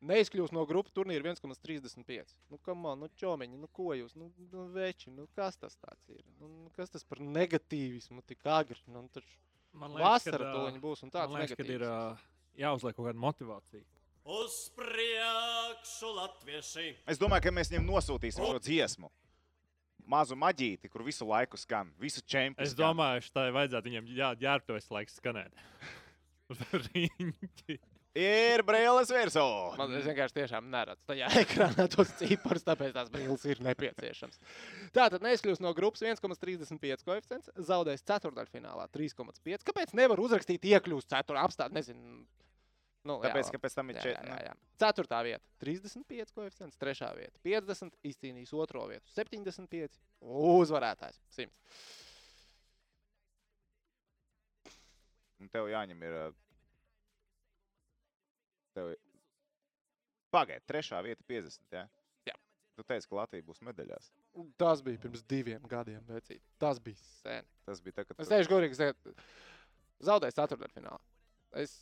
[0.01, 2.33] Neizkļūst no grupu turnīra 1,35.
[2.49, 6.23] Nu, man, nu, čomiņi, nu, ko jūs, nu, nu veči, nu, kas tas tāds ir?
[6.39, 8.81] Nu, nu, kas tas par negatīvismu tik agri?
[8.89, 9.37] Nu, taču
[9.77, 11.97] Man vasara ā, tuliņ būs un tāds Man liekas, ka ir ā,
[12.59, 13.83] jāuzliek kaut kāda motivācija.
[14.41, 16.87] Uz priekšu latvieši!
[17.09, 19.09] Es domāju, ka mēs viņiem nosūtīsim šo dziesmu.
[20.11, 22.65] Mazu maģīti, kur visu laiku skan, visu čempionu.
[22.65, 25.55] Es domāju, ka tā vajadzētu viņam jā, ģērbtos laiks skanēt.
[26.89, 27.79] Riņķi.
[28.19, 29.43] Ir brīvs virsū.
[29.79, 34.41] Man vienkārši tiešām neredzu tajā ekrānā tos ciparus, tāpēc tās brīvības ir nepieciešams.
[34.91, 39.63] Tā tad neizkļūst no grupas 1,35 koeficients, zaudēs ceturdaļfinālā 3,5.
[39.63, 41.77] Kāpēc nevar uzrakstīt iekļūst ceturtajā apstākļā?
[41.79, 42.25] Nezinu.
[43.07, 43.55] Nu, jā, Tāpēc, labi.
[43.55, 44.29] ka pēc tam ir Jā, jā, četri.
[44.29, 44.51] jā, jā.
[44.83, 51.49] Ceturtā vieta- 35 koeficients, trešā vieta- 50, izcīnījis otro vietu- 75, uzvarētājs- 100.
[55.41, 56.19] Un tev jāņem ir.
[58.77, 58.93] Tev...
[60.31, 61.65] Pagaidiet, trešā vieta 50.
[61.75, 61.85] Ja?
[62.29, 62.35] Jā.
[62.79, 64.11] Tu teici, ka Latvija būs medaļās.
[64.61, 66.41] Tas bija pirms diviem gadiem, vecīt.
[66.61, 67.47] Tas bija sen.
[67.67, 68.31] Tas bija tā, ka Es tu...
[68.31, 69.15] teikšu, godīgi, ka
[70.07, 71.01] zaudēju ceturdaļfinālā.
[71.59, 71.75] Es,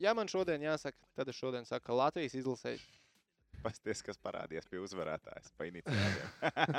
[0.00, 2.78] ja man šodien jāsaka, tad es šodien saku, ka Latvijas izlasē,
[3.62, 6.30] pasties, kas parādījās pie uzvarētājas pa iniciatīviem.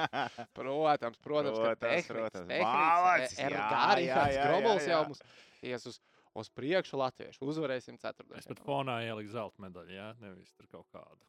[0.57, 2.49] protams, protams, ka Protams, tehniks, protams.
[2.49, 3.69] tehniks, Malacis, e- jā,
[4.01, 5.07] jā, jā, Grobols jā, jau jā.
[5.11, 5.21] mums
[5.63, 5.99] ies uz,
[6.37, 7.45] uz priekšu latviešu.
[7.45, 7.97] Uzvarēsim
[8.37, 11.21] Es pat fonā ieliku zelta medaļu, jā, nevis tur kaut kādu.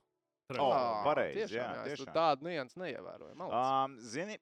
[0.44, 0.68] O, trešo.
[1.06, 2.14] pareizi, tiešām, jā, tur tiešām.
[2.14, 3.36] tādu niansu neievēroju.
[3.48, 4.36] Um, zini,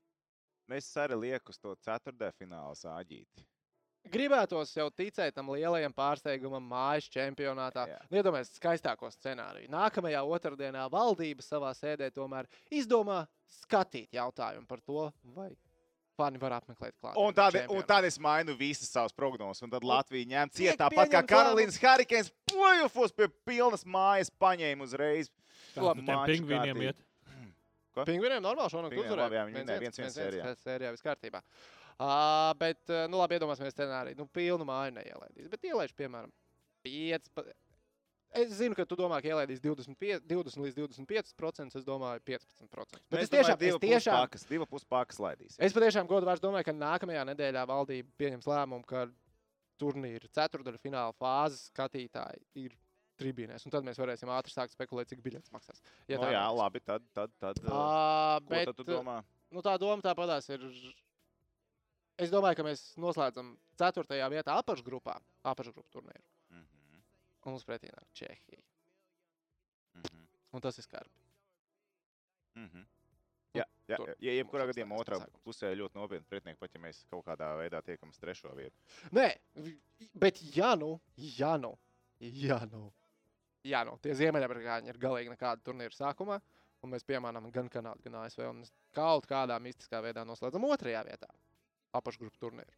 [0.75, 3.46] es arī lieku uz to ceturtajā fināla sāģīti.
[4.11, 7.85] Gribētos jau ticēt tam lielajam pārsteigumam mājas čempionātā.
[7.87, 8.01] Jā.
[8.11, 9.70] Nu, Iedomājieties, skaistāko scenāriju.
[9.70, 13.20] Nākamajā otrdienā valdība savā sēdē tomēr izdomā
[13.62, 15.53] skatīt jautājumu par to, vai
[16.23, 17.19] fani var apmeklēt klāt.
[17.19, 19.63] Un tad, un tad es mainu visas savas prognozes.
[19.67, 25.33] Un tad Latvija ņem cietā, tāpat kā Karolīnas Harikēns, plujufos pie pilnas mājas, paņēma uzreiz.
[25.77, 27.05] Labi, Tiem maču pingvīniem iet.
[27.93, 29.37] Pingvīniem normāli šonakt uzvarēja.
[29.37, 30.53] jā, viņi vinēja 1-1 sērijā.
[30.63, 31.43] Sērijā viss kārtībā.
[32.03, 32.81] Uh, bet,
[33.13, 34.17] nu labi, iedomāsimies scenāriju.
[34.19, 35.51] Nu, pilnu māju neielaidīs.
[35.53, 36.33] Bet ielaiž, piemēram,
[36.87, 37.29] 5.
[38.33, 41.77] Es zinu, ka tu domā, ka ielaidīs 25, 20 līdz 25%.
[41.81, 43.03] Es domāju, 15%.
[43.12, 45.59] Bet Mēs es tiešām, divu es tiešām, puspākas, divu puspākas laidīs.
[45.61, 49.05] Es patiešām godīgi domāju, ka nākamajā nedēļā valdība pieņems lēmumu, ka
[49.83, 52.75] turnīra ceturdaļu fināla fāzes skatītāji ir
[53.21, 53.66] tribīnēs.
[53.66, 55.83] Un tad mēs varēsim ātri sākt spekulēt, cik biļets maksās.
[56.09, 56.59] Ja tā nu, jā, notiks.
[56.62, 59.21] labi, tad, tad, tad uh, bet, tad tu domā?
[59.53, 60.64] nu, tā doma tāpatās ir.
[62.23, 64.21] Es domāju, ka mēs noslēdzam 4.
[64.33, 65.16] vietā apakšgrupā,
[65.53, 66.25] apakšgrupu turnīru.
[67.43, 68.63] Un mums pretī nāk Čehija.
[69.99, 70.27] Mhm.
[70.53, 71.23] Un tas ir skarbi.
[72.55, 72.85] Mhm.
[73.53, 75.43] Jā, jā, tur ja jebkurā gadījumā otrā pasākums.
[75.45, 78.77] pusē ļoti nopietni pretinieki, pat ja mēs kaut kādā veidā tiekam uz trešo vietu.
[79.13, 79.27] Nē,
[80.17, 80.95] bet ja nu,
[81.37, 81.75] ja nu,
[82.21, 82.87] ja nu,
[83.69, 86.41] ja nu tie ziemeļamerikāņi ir galīgi nekāda turnīra sākumā,
[86.83, 88.65] un mēs piemānām gan Kanādu, gan ASV, un
[88.97, 91.29] kaut kādā mistiskā veidā noslēdzam otrajā vietā
[91.93, 92.73] apakšgrupu turnīru.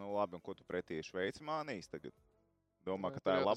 [0.00, 2.16] Nu, labi, un ko tu pretī Šveici mānīs tagad?
[2.86, 3.54] Domā, Nu, ka tā ir jau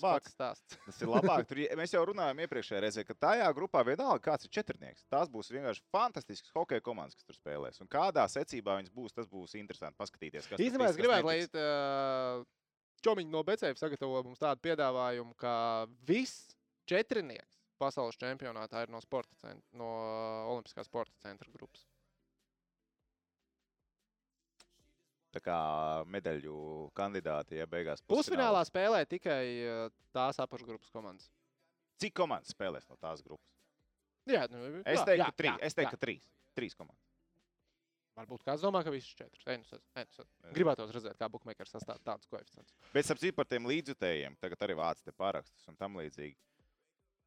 [0.85, 1.45] tas ir labāk.
[1.49, 5.05] Tur, mēs jau runājām iepriekšējā reizē, ka tajā grupā vienalga kāds ir četrnieks.
[5.11, 7.81] Tās būs vienkārši fantastisks hokeja komandas, kas tur spēlēs.
[7.81, 10.51] Un kādā secībā viņas būs, tas būs interesanti paskatīties.
[10.53, 12.45] Īstenībā es gribētu, lai uh,
[13.05, 15.55] Čomiņš no Becēvas sagatavo mums tādu piedāvājumu, ka
[16.07, 16.55] viss
[16.89, 19.89] četrnieks pasaules čempionātā ir no, sporta cent, no
[20.53, 21.83] Olimpiskā sporta centra grupas.
[26.07, 26.55] Medaļu
[26.95, 31.29] kandidāti, ja beigās Pusfinālā spēlē tikai uh, tās apakšgrupas komandas.
[31.99, 33.47] Cik komandas spēlēs no tās grupas?
[34.25, 35.51] Jā, nu, Es teiktu, jā, trīs.
[35.51, 36.01] jā, Es teiktu, jā.
[36.01, 36.23] trīs.
[36.55, 37.01] Trīs komandas.
[38.15, 39.43] Varbūt kāds domā, ka visas četras.
[39.51, 42.71] Ei, nu, ei, nu, Gribētu redzēt, kā Bookmakers sastāv tādus koeficientus.
[42.93, 46.37] Bet ap citu par tiem līdzjutējiem, tagad arī vāc te parakstus un tam līdzīgi.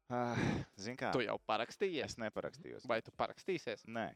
[0.09, 0.33] Ah,
[0.81, 1.11] Zini kā?
[1.13, 2.87] Tu jau parakstījies, Es neparakstījos.
[2.89, 3.85] vai tu parakstīsies?
[3.85, 4.07] Nē.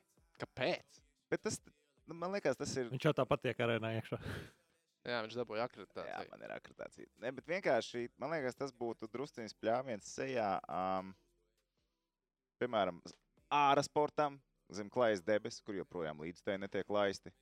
[0.41, 1.03] Kāpēc?
[1.29, 1.60] Bet tas,
[2.09, 2.89] nu, man liekas, tas ir.
[2.93, 4.19] Viņš jau tāpat tiek arēnā iekšā.
[5.03, 6.29] Jā, viņš dabūja Jā, akreditāciju.
[6.31, 7.09] man ir akreditācija.
[7.19, 10.47] Ne, bet vienkārši, man liekas, tas būtu drusciņš pļāviens sejā.
[10.71, 11.09] Um,
[12.63, 13.01] piemēram,
[13.51, 14.37] ārā sportam,
[14.71, 17.33] zem klājas debesis, kur joprojām līdzstēji netiek laisti.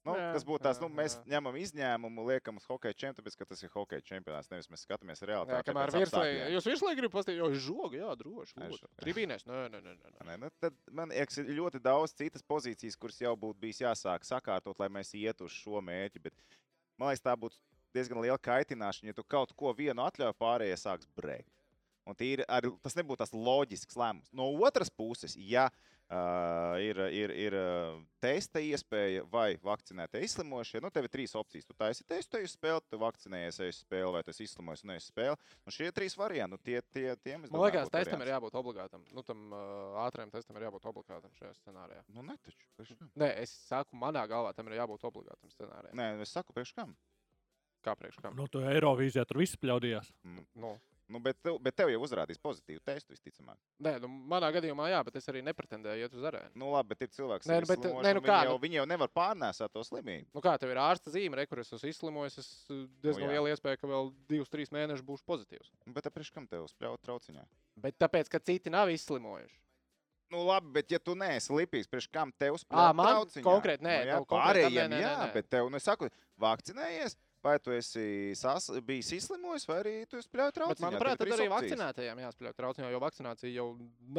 [0.00, 1.22] Nu, Jā, kas būtu jā, nu, mēs jā.
[1.34, 4.48] ņemam izņēmumu, liekam uz hokeja čempionātu, tāpēc, ka tas ir hokeja čempionāts.
[4.48, 5.66] Nevis mēs skatāmies Jā, realitāti.
[5.68, 6.46] kamēr apstākļiem.
[6.54, 8.80] jūs virslī gribat pastīties, jo žoga, jā, droši.
[9.02, 9.92] Tribīnēs, nē, nē, nē.
[10.00, 10.38] nē, nē.
[10.40, 14.80] Nu, tad man liekas, ir ļoti daudz citas pozīcijas, kuras jau būtu bijis jāsāk sakārtot,
[14.80, 16.24] lai mēs ietu uz šo mērķi.
[16.30, 16.40] Bet
[16.96, 17.60] man liekas, tā būtu
[17.92, 21.52] diezgan liela kaitināšana, ja tu kaut ko vienu atļauj, pārējie sāks brēkt.
[22.08, 24.32] Un tīri arī, tas nebūtu tas loģisks lēmums.
[24.32, 25.68] No otras puses, ja
[26.10, 27.56] uh, ir, ir, ir
[28.22, 31.66] testa iespēja vai vakcinētie izslimošie, nu, tev ir trīs opcijas.
[31.68, 34.84] Tu taisi testu, ej uz spēli, tu vakcinējies, ej uz spēli, vai tu esi izslimojis
[34.86, 35.52] un ej uz spēli.
[35.64, 38.34] Un šie trīs varianti, nu, tie, tie, tiem, es Man liekas, testam ir variants.
[38.36, 39.06] jābūt obligātam.
[39.16, 42.02] Nu, tam uh, ātriem testam ir jābūt obligātam šajā scenārijā.
[42.16, 42.98] Nu, ne taču.
[43.14, 45.96] Nē, es saku, manā galvā tam ir jābūt obligātam scenārijam.
[45.96, 46.96] Nē, es saku, priekš kam?
[47.80, 48.34] Kā priekš kam?
[48.36, 50.10] Nu, tu Eirovīzijā tur viss pļaudījās.
[50.60, 50.74] Nu,
[51.10, 53.58] Nu, bet, tev, bet tev jau uzrādīs pozitīvu testu, visticamāk.
[53.82, 56.52] nē, nu, manā gadījumā jā, bet es arī nepretendēju iet uz arēnu.
[56.54, 58.86] Nu, labi, bet ir cilvēks, kas nu, bet, nē, nu kā, jau, nu- viņi jau
[58.86, 60.28] nevar pārnēsāt to slimību.
[60.36, 63.32] Nu, kā tev ir ārsta zīme, re, kur es esmu izslimojis, es uh, diezgan jā.
[63.34, 65.72] liela iespēja, ka vēl divus, trīs mēnešus būšu pozitīvs.
[65.86, 67.42] Nu, Bet priekš kam tev spļaut trauciņā?
[67.82, 69.58] Bet tāpēc, ka citi nav izslimojuši.
[70.30, 73.42] Nu, labi, bet ja tu neesi lipīgs, priekš kam tev Ā, spļaut man trauciņā?
[73.42, 75.32] konkrēti nē, nu, jā, nu, konkrēti tam pārējiem, nē, nē, jā, nē, nē.
[75.34, 76.06] bet tev, nu, es saku,
[76.38, 80.76] vakcinējies, vai tu esi sas, bijis izslimojis, vai arī tu esi spļaut trauciņā.
[80.76, 81.54] Bet, manuprāt, tad arī opcijas.
[81.56, 83.66] vakcinētajiem jāspēlē trauciņā, jo vakcinācija jau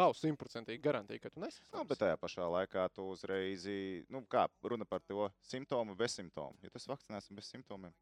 [0.02, 1.88] nav simtprocentīgi garantija, ka tu Nu, nesaslimsi.
[1.92, 3.68] bet tajā pašā laikā tu uzreiz,
[4.10, 6.58] nu, kā runa par to simptomu, bez simptomu.
[6.66, 7.94] Ja tas vakcinēts un bez simptomiem,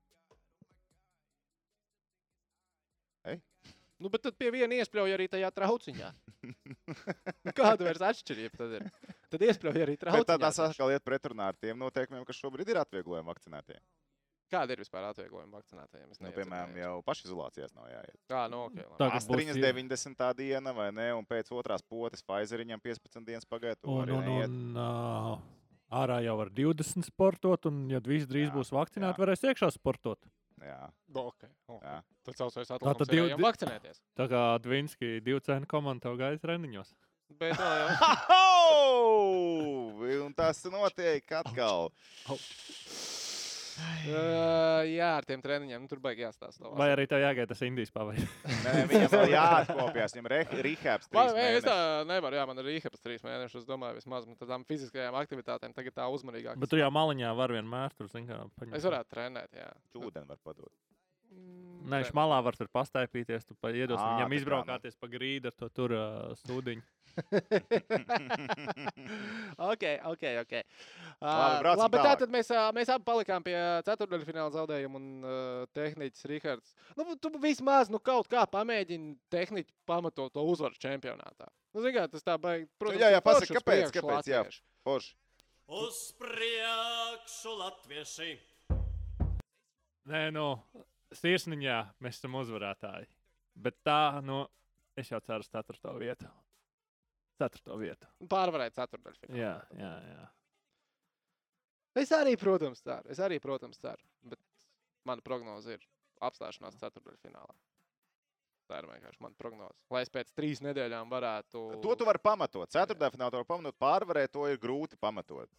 [3.99, 6.10] Nu, bet tad pie viena iespļauj arī tajā trauciņā.
[7.43, 8.86] Nu, Kāda vairs atšķirība tad ir?
[9.29, 10.38] Tad iespļauj arī bet tad trauciņā.
[10.39, 13.82] tas atkal iet pretrunā ar tiem noteikumiem, kas šobrīd ir atvieglojumi vakcinētiem.
[14.49, 16.09] Kāda ir vispār atvieglojuma vakcinētajiem?
[16.25, 18.15] Nu, piemēram, jau pašizolācijās nav jāiet.
[18.33, 18.79] Jā, nu, ok.
[18.97, 20.33] Tagad būs Astriņas ie- 90.
[20.39, 21.12] diena, vai ne?
[21.13, 23.85] Un pēc otrās potes Pfizeriņam 15 dienas pagaidu.
[23.85, 25.38] Un, un, un uh,
[26.01, 29.21] ārā jau var 20 sportot, un, ja viss drīz Jā, būs vakcinēti, jā.
[29.25, 30.17] varēs iekšā sportot.
[30.59, 31.83] Jā, Nu, ok, ok.
[31.85, 31.99] jā.
[32.27, 34.01] Tad saucais tad atlikums ir divi- ejam vakcinēties.
[34.17, 36.89] Tā kā Dvinski divu cenu komanda tev gaida treniņos.
[37.39, 37.88] Bet tā jau.
[38.33, 39.93] Ho!
[40.25, 41.91] Un tas notiek atkal.
[44.09, 46.71] Uh, jā, ar tiem treniņiem nu, tur baigi jāstāsta.
[46.79, 47.91] Vai arī tev jāgaida tas Indijas
[48.65, 50.15] nē, viņam vēl jāatkopjas.
[50.17, 51.09] Viņam re- rehabs.
[51.15, 51.77] Man, nē, es tā
[52.09, 53.63] nevaru, jā, man ir rīkaps trīs mēnešus.
[53.63, 56.59] Es domāju, vismaz man tādām fiziskajām aktivitātēm tagad tā uzmanīgāk.
[56.61, 58.79] Bet tu jau maliņā var vienmēr tur, zin kā, paņemt.
[58.79, 59.69] Es varētu trenēt, jā.
[59.93, 60.73] Čūdeni var padot.
[61.29, 64.95] Mm, Nē, viņš malā var tur pastaipīties, tu pa- iedos Ā, viņam tā kā, izbraukāties
[64.99, 66.83] pa grīdu ar to tur uh, stūdiņu.
[69.71, 70.53] ok, ok, ok.
[71.19, 72.05] Uh, Labi, labi, tālāk.
[72.05, 73.55] tātad mēs, ā, mēs abi palikām pie
[73.87, 76.75] ceturdaļfināla zaudējuma un uh, tehniķis Rihards.
[76.99, 81.49] Nu, tu vismaz nu, kaut kā pamēģini tehniķi pamatot to uzvaru čempionātā.
[81.73, 84.43] Nu, zini kā, tas tā baigi, protams, jā, jā, pasaka, kāpēc, kāpēc, jā.
[84.87, 85.11] Forši.
[85.69, 88.31] Uz priekšu latvieši!
[90.09, 90.47] Nē, nu,
[91.17, 93.08] sirsniņā mēs esam uzvarētāji.
[93.60, 94.43] Bet tā, nu,
[95.00, 95.93] es jau ceru uz 4.
[96.00, 96.30] vietu.
[97.39, 97.78] 4.
[97.80, 98.08] vietu.
[98.30, 99.39] Pārvarēt ceturdaļfinālu.
[99.39, 100.28] Jā, jā, jā.
[102.00, 103.10] Es arī, protams, ceru.
[103.12, 104.04] Es arī, protams, ceru.
[104.30, 104.39] Bet
[105.08, 105.86] mana prognoze ir
[106.24, 107.56] apstāšanās ceturdaļfinālā.
[108.69, 109.80] Tā ir vienkārši mana prognoze.
[109.89, 111.63] Lai es pēc trīs nedēļām varētu.
[111.82, 112.69] To tu vari pamatot.
[112.69, 115.50] Ceturtajā finālā to var pamatot, pārvarēt to ir grūti pamatot.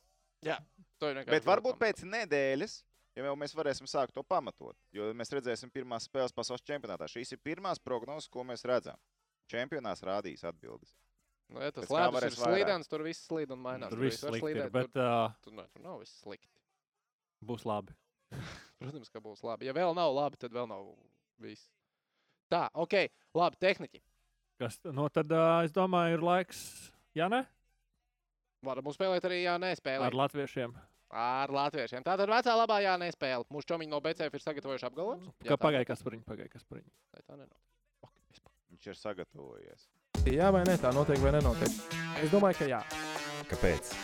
[1.00, 1.82] To ir vienkārši Bet varbūt pamatot.
[1.82, 2.76] pēc nedēļas,
[3.16, 7.08] ja jau mēs varēsim sākt to pamatot, jo mēs redzēsim pirmās spēles pasaules čempionātā.
[7.10, 8.98] Šīs ir pirmās prognozes, ko mēs redzam.
[9.50, 10.94] Čempionāts rādīs atbildes.
[11.50, 13.90] Nu, ja tas ledus ir slīdens, tur viss slīd un mainās.
[13.90, 16.52] Tur Tur viss slikti ir, slīdēt, bet tur, uh, tur, ne, tur nav viss slikti.
[17.42, 17.96] būs labi.
[18.78, 19.66] Protams, ka būs labi.
[19.66, 20.92] Ja vēl nav labi, tad vēl nav
[21.42, 21.66] viss.
[22.50, 22.94] Tā, ok,
[23.34, 24.02] labi, tehniķi.
[24.62, 26.60] Kas, no tad uh, es domāju, ir laiks,
[27.18, 27.42] ja ne,
[28.60, 30.04] Varam spēlēt arī, ja nespēlēt.
[30.10, 30.74] ar latviešiem.
[31.10, 32.04] Ar latviešiem.
[32.06, 33.46] Tātad vecā labā jā, nespēle.
[33.50, 35.34] Mūsu čomiņi no BCF ir sagatavojuši apgalvojumus.
[35.48, 36.90] Kā pagāja, kas par viņu, pagāja, kas par viņu.
[37.16, 37.66] Lai tā nenotiek.
[38.06, 38.14] Ok.
[38.70, 39.88] Viņš ir sagatavojies.
[40.30, 41.82] Jā vai nē, tā notiek vai nenotiek?
[42.22, 42.84] Es domāju, ka jā.
[43.50, 43.94] Kāpēc?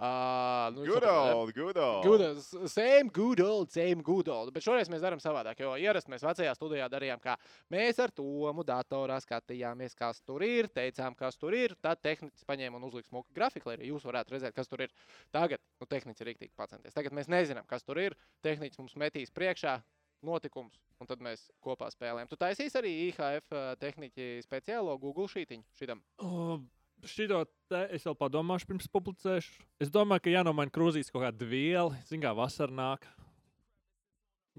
[0.00, 1.32] Uh, nu, Good sapratu, ne?
[1.34, 2.04] old, good old.
[2.04, 4.48] Good, old, same good old, same good old.
[4.54, 7.34] Bet šoreiz mēs darām savādāk, jo ierasti mēs vecajā studijā darījām, kā
[7.68, 11.76] mēs ar Tomu datorā skatījāmies, kas tur ir, teicām, kas tur ir.
[11.84, 14.96] Tad tehnicis paņēma un uzlika smuku grafiku, lai arī jūs varētu redzēt, kas tur ir.
[15.36, 16.96] Tagad, nu, tehnicis ir rīktīgi pacenties.
[16.96, 18.16] Tagad mēs nezinām, kas tur ir.
[18.40, 19.82] Tehnicis mums metīs priekšā
[20.24, 22.28] notikums, un tad mēs kopā spēlējam.
[22.32, 26.00] Tu taisīs arī IHF ā, tehniķi speciālo Google šītiņu šitam.
[26.24, 26.56] O,
[27.08, 29.62] Šito te es vēl padomāšu, pirms publicēšu.
[29.80, 31.94] Es domāju, ka jānomaina krūzīs kaut kāda viela.
[32.08, 33.06] Ziniet, kā vasarā nāk.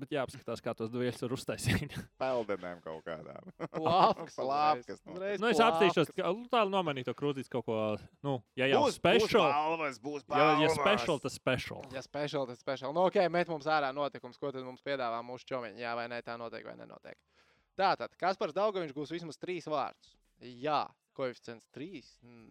[0.02, 1.92] Bet jāapskatās, kā tos dvieļus var uztaisīt.
[2.22, 3.50] Peldenēm kaut kādām.
[3.76, 5.18] Plāpkas, Plāpkas, nu.
[5.20, 7.76] nu, es apstīšos, ka nu, tā nomainīt to krūzīs kaut ko.
[8.26, 10.78] Nu, ja jau Būs- būs special, balvas, būs ja, ja balvas.
[10.80, 11.84] special, tas special.
[11.94, 12.96] Ja speciāli, tad speciāli.
[12.98, 15.84] Nu, ok, met mums ārā notikums, ko tad mums piedāvā mūsu čomiņi.
[15.84, 17.20] Jā, vai nē, tā notiek vai nenotiek.
[17.78, 20.16] Tātad, Kaspars Daugaviņš gūs vismaz trīs vārdus.
[20.42, 20.86] Jā,
[21.18, 22.02] koeficients 3,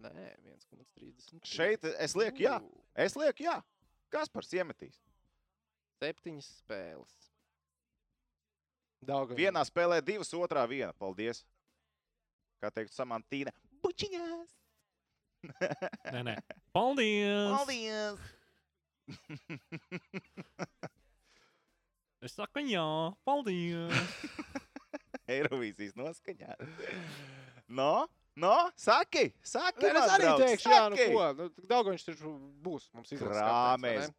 [0.05, 1.41] nē, 1,30.
[1.47, 2.59] Šeit es lieku jā.
[2.95, 3.57] Es lieku, jā.
[4.11, 4.97] Kas par iemetīs?
[6.01, 7.13] Septiņas spēles.
[9.05, 9.39] Daugaviņš.
[9.39, 10.93] Vienā spēlē divas, otrā viena.
[10.99, 11.43] Paldies.
[12.61, 13.53] Kā teikt, samantīna.
[13.81, 14.51] Bučiņās!
[16.13, 16.35] Nē, nē.
[16.75, 17.49] Paldies!
[17.55, 18.19] Paldies!
[22.21, 22.85] Es saku, jā,
[23.25, 23.97] paldies!
[25.33, 26.53] Eirovīzijas noskaņā.
[27.73, 28.05] No,
[28.41, 29.85] no, saki, saki.
[29.85, 31.13] Nē, es man, arī draugs, teikšu, jā, nu saki.
[31.13, 31.27] ko.
[31.37, 32.33] Nu, Daugaviņš taču
[32.65, 34.07] būs mums izlases Krāmēs.
[34.09, 34.15] ne?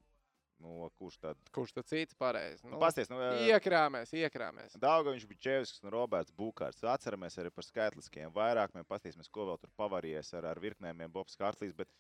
[0.62, 1.38] Nu, kurš tad?
[1.50, 2.62] Kurš tad cits pareizi?
[2.62, 3.16] Nu, Nu, pasties, nu,
[3.48, 4.76] Iekrāmēs, iekrāmēs.
[4.78, 6.84] Daugaviņš bija Čevskis un Roberts Bukārts.
[6.86, 8.86] Atceramies arī par skaitliskiem vairākumiem.
[8.86, 11.74] Pastīsimies, ko vēl tur pavarījies ar, ar virknēm Bobs Kārtlīs.
[11.74, 11.90] Bet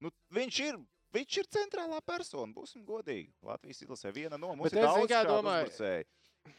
[0.00, 0.78] nu, viņš ir.
[1.16, 3.30] Viņš ir centrālā persona, būsim godīgi.
[3.42, 6.04] Latvijas izlasē viena no mums Bet ir es, šādu domāju- uzbrucēju.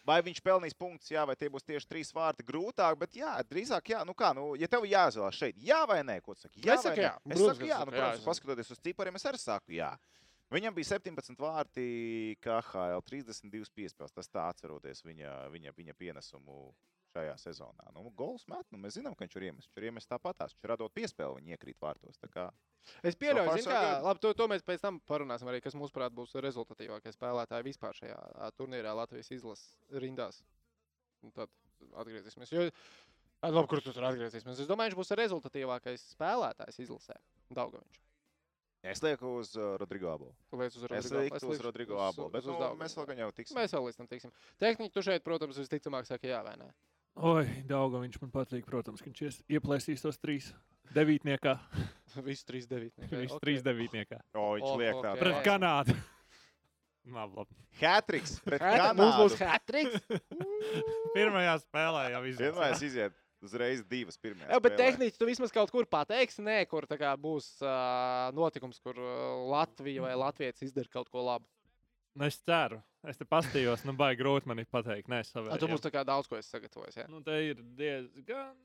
[0.08, 3.92] Vai viņš pelnīs punktus, jā, vai tie būs tieši trīs vārti grūtāk, bet jā, drīzāk
[3.94, 4.04] jā.
[4.08, 6.64] Nu kā, nu, ja tev jāizvēlas šeit, jā vai nē, ko tu saki?
[6.66, 7.12] Jā, Es saku jā.
[7.26, 9.92] Es Protams, saku jā, es nu, protams, es paskatoties uz cipariem, es arī saku jā.
[10.50, 11.84] Viņam bija 17 vārti
[12.42, 14.16] KHL, 32 piespēles.
[14.16, 16.72] Tas tā atceroties viņa, viņa, viņa pienesumu
[17.16, 17.90] šajā sezonā.
[17.96, 19.70] Nu, gols met, nu, mēs zinām, ka viņš ir iemests.
[19.72, 20.56] Viņš ir iemests tāpatās.
[20.56, 22.20] Viņš radot piespēli, viņi iekrīt vārtos.
[23.04, 24.04] Es pieļauju, so good.
[24.08, 28.52] labi, to, to mēs pēc tam parunāsim arī, kas mūsuprāt būs rezultatīvākie spēlētāji vispār šajā
[28.58, 30.42] turnīrā Latvijas izlases rindās.
[31.22, 31.52] Un tad
[32.00, 32.54] atgriezīsimies.
[32.56, 32.68] Jo,
[33.44, 34.62] labi, kur tu tur atgriezīsimies?
[34.64, 37.18] Es domāju, viņš būs rezultatīvākais spēlētājs izlasē.
[37.52, 38.00] Daugaviņš.
[38.88, 40.14] es lieku uz Rodrigo
[40.80, 42.26] uz Es lieku uz Rodrigo uz- Abo.
[42.28, 43.58] uz- Bet uz nu, mēs vēl gan jau tiksim.
[43.58, 44.32] Mēs vēl līdz tam tiksim.
[44.58, 46.72] Tehniski tu šeit, protams, visticamāk saka jā vai nē.
[47.16, 50.52] Oi, Dauga, viņš man patīk, protams, ka viņš ieplēsīs tos trīs
[50.96, 51.58] devītniekā.
[52.28, 53.16] Visi trīs devītnieki.
[53.26, 54.22] Viņš trīs devītniekā.
[54.40, 55.04] O, viņš O, liek ok.
[55.08, 55.20] tādu.
[55.26, 55.42] Pret.
[55.46, 55.96] Kanādu.
[57.10, 57.56] Labi, labi.
[57.80, 59.50] Hatriks pret Hat- Mums būs Kanādu.
[59.50, 60.02] hatriks.
[61.16, 62.84] Pirmajā spēlē jau Vienmēr izdevies.
[62.86, 64.50] iziet uzreiz divas pirmās.
[64.52, 68.82] Jā, bet tehniski tu vismaz kaut kur pateiksi, nē, kur tā kā būs uh, notikums,
[68.84, 71.48] kur uh, Latvija vai Latvijas izdara kaut ko labu.
[72.20, 72.82] Nu, es ceru.
[73.08, 75.08] Es te pastījos, nu, baigi grūti man ir pateikt.
[75.12, 75.70] Nē, A, tu savā.
[75.72, 76.98] mums tā kā daudz ko esi sagatavojis.
[77.00, 77.06] Ja?
[77.08, 78.58] Nu, te ir diezgan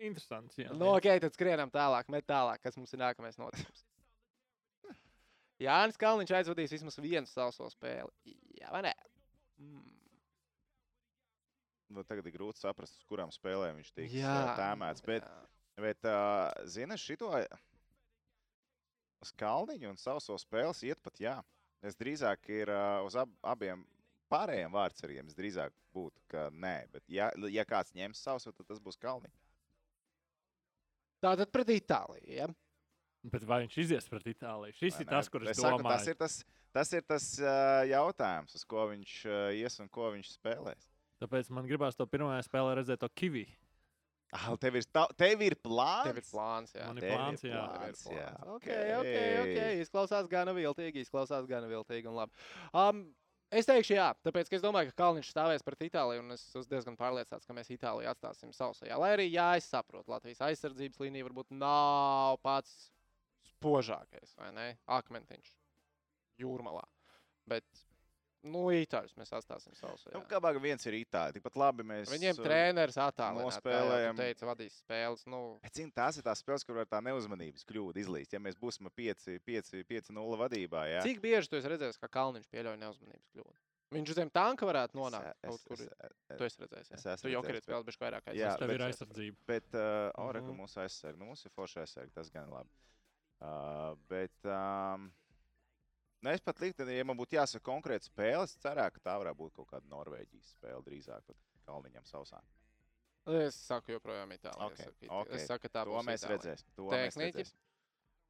[0.00, 0.56] interesants.
[0.60, 3.84] Jā, Nu, ok, tad skrienam tālāk, met tālāk, kas mums ir nākamais notikums.
[5.66, 8.12] Jānis Kalniņš aizvadīs vismaz vienu sauso spēli.
[8.60, 8.94] Jā, vai ne?
[9.60, 9.84] Mm.
[11.96, 15.04] Nu, tagad ir grūti saprast, uz kurām spēlēm viņš tiks Jā, tēmēts.
[15.06, 15.82] Bet, jā.
[15.84, 17.30] bet uh, zini, šito
[19.22, 21.36] uz kalniņu un sauso spēles iet pat jā.
[21.86, 22.70] Es drīzāk ir
[23.06, 23.84] uz ab, abiem
[24.32, 25.28] pārējiem vārdsargiem.
[25.30, 26.76] Es drīzāk būtu, ka nē.
[26.92, 29.36] Bet, ja, ja kāds ņems sauso, tad tas būs kalniņš.
[31.24, 32.26] Tātad pret Itāliju.
[32.28, 32.48] Ja?
[33.26, 34.76] Bet vai viņš izies pret Itāliju?
[34.76, 35.12] Šis Vai ir ne?
[35.16, 35.96] tas, kurš Es saku, domāju.
[35.96, 36.34] tas ir tas,
[36.76, 40.90] tas, ir tas uh, jautājums, uz ko viņš uh, ies un ko viņš spēlēs.
[41.22, 43.46] Tāpēc man gribās to pirmajā spēlē redzēt to kivi.
[44.34, 46.08] Ah, tev, ir, ta, tev ir plāns.
[46.08, 46.72] Tev ir plāns.
[46.74, 46.88] Jā.
[46.88, 47.60] Man ir plāns, jā.
[47.76, 48.32] Plāns, jā.
[48.56, 49.44] Ok, ok, ok.
[49.44, 49.60] Ok.
[49.84, 51.06] Izklausās gana viltīgi.
[51.06, 52.44] Izklausās gana viltīgi un labi.
[52.72, 53.06] Um,
[53.54, 56.64] Es teikšu, jā, tāpēc, ka es domāju, ka Kalniņš stāvēs pret Itāliju, un es esmu
[56.66, 58.96] diezgan pārliecināts, ka mēs Itāliju atstāsim sausajā.
[58.98, 62.72] Lai arī, jā, es saprotu, Latvijas aizsardzības līnija varbūt nav pats
[63.52, 64.66] spožākais, vai ne?
[64.98, 65.52] Akmentiņš
[66.42, 66.82] jūrmalā.
[67.46, 67.86] Bet,
[68.46, 70.14] nu, Itāļus mēs atstāsim sausajā.
[70.14, 71.36] Nu, kā baga viens ir itāļi.
[71.36, 72.08] Tikpat labi mēs.
[72.12, 73.46] Viņiem uh, treneris attālināja.
[73.50, 74.16] nospēlējam.
[74.22, 75.26] Teica, vadīs spēles.
[75.26, 78.32] Nu, Es zinu, tās ir tās spēles, kur var tā neuzmanības kļūda izlīst.
[78.32, 81.02] Ja mēs būsim 5-0 vadībā, jā.
[81.06, 83.56] Cik bieži tu esi redzējis, ka Kalniņš pieļauj neuzmanības kļūdu?
[83.94, 85.76] Viņš zem tanka varētu nonākt Es- kaut kur.
[85.78, 87.12] es- es- Tu esi redzējis, es jā.
[87.14, 88.58] esmu Tu jau ir spēlējis bišķi vairāk Jā, aizsardzības.
[88.58, 89.36] Tev ir bet- aizsardzība.
[89.46, 90.60] Bet, uh, Oregon Mhm.
[90.64, 92.68] mūsu aizsarg, nu, mums ir forši aizsarg, tas gan labi.
[93.40, 95.12] Uh, bet, um,
[96.22, 99.38] nu, es pat liktu, ja man būtu jāsaka konkrēta spēle, es cerētu, ka tā varētu
[99.42, 102.40] būt kaut kāda Norvēģijas spēle drīzāk pat Kalniņam sausā.
[103.26, 104.66] Es saku, joprojām Itālijā.
[104.68, 105.30] Ok, Es saku, It- ok.
[105.34, 106.36] es saku, tā To būs mēs Itālija.
[106.38, 106.68] redzēsim.
[106.76, 107.32] To mēs Tehniķi?
[107.40, 107.62] redzēsim.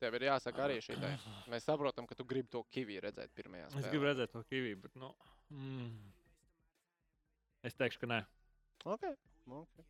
[0.01, 1.11] Tev ir jāsaka arī šī tā.
[1.49, 3.79] Mēs saprotam, ka tu gribi to kiviju redzēt pirmajā spēlē.
[3.85, 5.15] Es gribu redzēt to kiviju, bet, nu,
[5.51, 6.13] mm,
[7.65, 8.27] es teikšu, ka nē.
[8.85, 9.15] Okay.
[9.49, 9.85] Okay.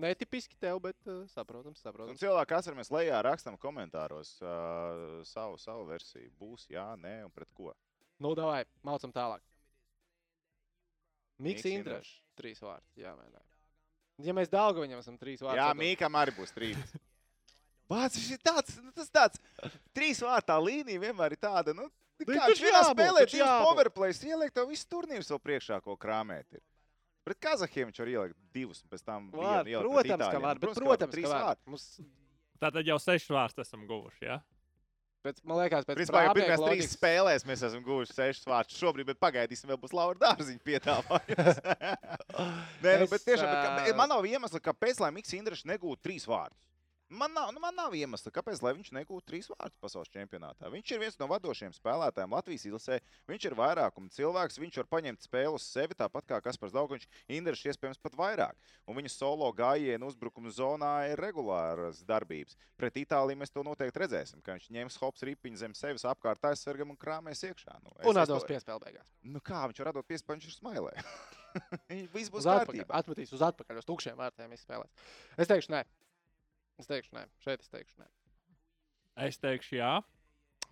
[0.00, 2.20] Netipiski tev, bet uh, saprotams, Un saprotams.
[2.22, 6.30] cilvēki atceramies lejā, rakstam komentāros uh, savu, savu versiju.
[6.40, 7.74] Būs, jā, nē, un pret ko.
[8.22, 9.42] Nu, davai, mācam tālāk.
[11.42, 13.02] Miks Indrašs, trīs vārti.
[13.02, 13.42] Jā, ne?
[14.22, 15.58] Ja mēs daudz viņam esam trīs vārti.
[15.58, 16.78] Jā, Mīkam arī būs trīs.
[17.92, 19.40] Viņš ir tāds, nu, tas tāds,
[19.92, 21.90] trīs vārtā līnija vienmēr ir tāda, nu,
[22.22, 23.64] Nu, kā viņš vienā spēlē jābūt.
[23.66, 26.60] powerplays, ieliek tev visu turnīru vēl priekšā, ko krāmēt ir.
[27.22, 30.58] Pret Kazahiem viņš var ielikt divus, un pēc tam Var, vienu ielikt protams, ka var.
[30.58, 31.44] Bet, ka protams, trīs ka var.
[31.52, 31.70] vārti.
[31.70, 31.86] Mums,
[32.62, 34.26] Tātad jau sešas vārtus esam guvuši.
[34.26, 34.40] Ja?
[35.22, 38.46] pēc, man liekas, pēc Principā jau prāmnieku pirmajās trīs loģikas- spēlēs mēs esam guvuši sešus
[38.50, 41.60] vārtus šobrīd, bet pagaidīsim, vēl būs Laura Dārziņa piedāvājums.
[42.82, 43.46] Nē, nu, bet tiešām,
[43.86, 46.58] bet, man nav iemesla, kāpēc, lai Miks Indrašs negūtu trīs vārdus.
[47.12, 50.70] Man nav, nu, man nav iemesla, kāpēc lai viņš negūtu trīs vārdus pasaules čempionātā.
[50.72, 52.96] Viņš ir viens no vadošajiem spēlētājiem Latvijas izlasē.
[53.28, 57.66] Viņš ir vairākuma cilvēks, viņš var paņemt spēli uz sevi, tāpat kā Kaspars Daugunčs, Indrašs
[57.68, 58.56] iespējams pat vairāk.
[58.88, 62.56] Un viņa solo gājienu uzbrukuma zonā ir regulāras darbības.
[62.80, 66.90] Pret Itāliju mēs to noteikti redzēsim, ka viņš ņems hops ripiņu zem sevis apkārt aizsargam
[66.90, 67.76] un krāmēs iekšā.
[67.84, 69.12] Nu, es- Un atdos to- piespēli beigās.
[69.22, 70.94] Nu kā viņš var atdot piespēju, viņš ir smailē.
[72.16, 72.72] Viss būs Uz atpakaļ.
[72.86, 73.02] kārtībā.
[73.02, 74.88] Atmetīs uz atpakaļ, uz tukšiem vārtiem izspēlēs.
[75.36, 75.82] Es teikšu, nē.
[76.82, 77.28] Es teikšu, nē.
[77.44, 78.08] Šeit es teikšu, nē.
[79.28, 79.92] Es teikšu, jā.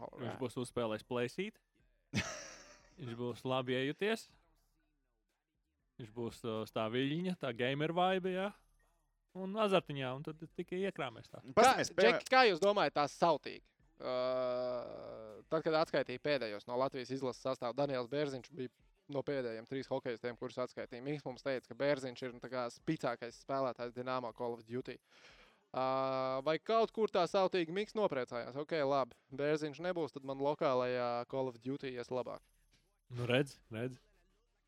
[0.00, 0.40] Viņš Alright.
[0.40, 1.60] būs uzspēlējis plēsīt.
[3.00, 4.26] Viņš būs labi iejuties.
[6.00, 8.48] Viņš būs uh, tā viļņa, tā gamer vibe, jā.
[9.38, 11.38] Un azartiņā, un tad tikai iekrāmēs tā.
[11.44, 13.62] Kā, Paskatāmies, Džeki, kā jūs domājat, tās sautīgi?
[14.00, 18.72] Uh, tad, kad atskaitīja pēdējos no Latvijas izlases sastāvā, Daniels Bērziņš bija
[19.12, 21.04] no pēdējiem trīs hokeistiem, kurus atskaitīja.
[21.04, 24.96] Mīks mums teica, ka Bērziņš ir nu, kā spēcīgākais spēlētājs Dienāmā Call of Duty.
[24.96, 25.39] Uh,
[25.72, 28.56] vai kaut kur tā sautīgi Miks nopriecājās?
[28.58, 29.14] Ok, labi.
[29.36, 32.40] Bērziņš nebūs, tad man lokālajā Call of Duty ies labāk.
[33.10, 33.98] Nu, redz, redz.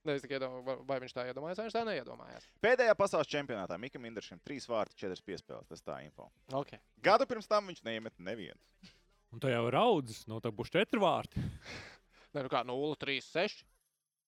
[0.03, 2.47] Ne, es tikai domāju, vai- viņš tā iedomājās, vai viņš tā neiedomājās.
[2.63, 5.69] Pēdējā pasaules čempionātā Mikam Indrašam trīs vārti, četras piespēles.
[5.69, 6.29] Tas tā info.
[6.51, 6.81] Okay.
[7.01, 8.59] Gadu pirms tam viņš neiemet nevienu.
[9.33, 10.27] Un tā jau ir audzis.
[10.27, 11.39] Nu, tā būs četri vārti.
[12.35, 13.63] Nē, nu kā 0, 3, 6.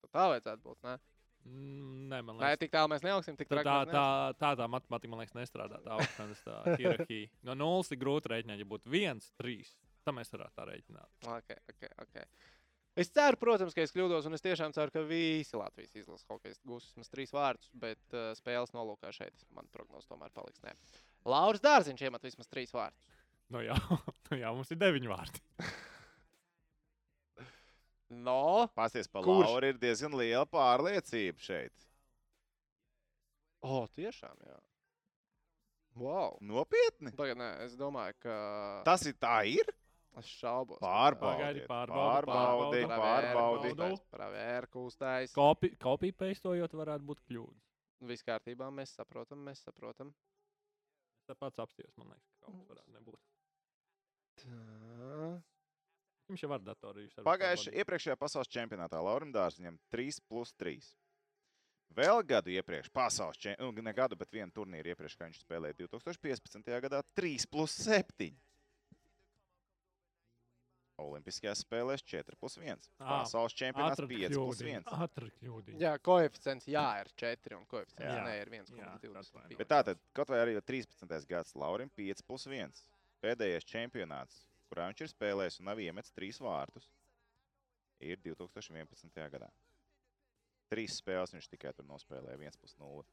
[0.04, 0.78] Tad tā vajadzētu būt.
[0.86, 0.98] Ne?
[1.44, 3.36] Mm, Nē, man Nē, liekas, tik tālu mēs neaugsim.
[3.36, 4.06] Tik tā, tā, tā,
[4.40, 5.80] tā, tā matemātika, man liekas, nestrādā.
[5.84, 7.30] Tā augstnes, tā hierarhija.
[7.44, 9.74] No nulles ir grūti rēķināt, ja būtu viens, trīs.
[10.04, 11.10] Tā mēs varētu tā rēķināt.
[11.36, 12.28] Okay, okay, okay.
[12.94, 16.54] Es ceru, protams, ka es kļūdos, un es tiešām ceru, ka visi Latvijas izlases hokeja
[16.68, 20.62] gūs vismaz trīs vārdus, bet uh, spēles nolūkā šeit man prognoze tomēr paliks.
[20.62, 20.76] Nē.
[21.26, 23.08] Lauris Dārziņš iemet vismaz trīs vārdus.
[23.50, 23.74] Nu, jā,
[24.30, 25.42] nu, jā, mums ir deviņi vārti.
[28.14, 29.48] No, Pasties pa Kurš?
[29.48, 31.74] Lauru ir diezgan liela pārliecība šeit.
[33.64, 34.58] o, oh, tiešām, jā.
[35.94, 36.36] Wow.
[36.42, 37.12] Nopietni.
[37.14, 38.36] Tagad, nē, es domāju, ka
[38.86, 39.70] Tas ir tā ir.
[40.18, 40.80] es šaubos.
[40.82, 43.74] Pārbaudi, pārbaudi, pārbaudi.
[44.14, 45.34] Pravērku uztais.
[46.18, 47.58] Peistojot, varētu būt kļūda.
[48.10, 50.12] Viss kārtībā, mēs saprotam, mēs saprotam.
[51.18, 53.20] Es tāpat apstājos, man liekas, ka kaut kas varētu nebūt.
[54.42, 55.53] Tā.
[56.30, 56.62] Viņš jau var
[57.20, 60.86] var Pagājušajā, iepriekšējā pasaules čempionātā Laurim Dārziņam 3 plus 3.
[61.94, 65.76] Vēl gadu iepriekš, pasaules čempionātā, nu, ne gadu, bet vienu turnīru iepriekš, kad viņš spēlēja
[65.84, 66.72] 2015.
[66.86, 68.32] gadā, 3 plus 7.
[71.04, 72.84] Olimpiskajās spēlēs 4 plus 1.
[73.02, 74.98] Ā, Pasaules čempionāts Atradu 5 plus kļūdiņu, 1.
[75.06, 75.78] Atradu kļūdiņu.
[75.82, 78.22] Jā, koeficients jā ir 4 un koeficients Jā.
[78.22, 79.16] nē ir Jā, 1,25.
[79.24, 79.58] atvainojiet.
[79.58, 81.26] Bet tātad, kaut vai arī 13.
[81.30, 82.78] gads, Laurim 5 plus 1.
[83.24, 84.44] Pēdējais čempionāts,
[84.74, 86.90] kurā viņš ir spēlējis un nav iemetis 3 vārtus,
[88.02, 89.30] ir 2011.
[89.30, 89.48] gadā.
[90.72, 93.04] Trīs spēles viņš tikai tur nospēlēja 1 plus 0.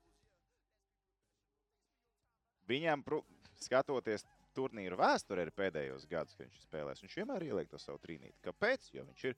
[2.71, 3.03] Viņam,
[3.61, 4.23] skatoties
[4.55, 7.03] turnīru vēsturē, ir pēdējos gados, kad viņš ir spēlējis.
[7.05, 8.39] Viņš vienmēr ieliek to savu trīnīti.
[8.43, 8.89] Kāpēc?
[8.95, 9.37] Jo viņš ir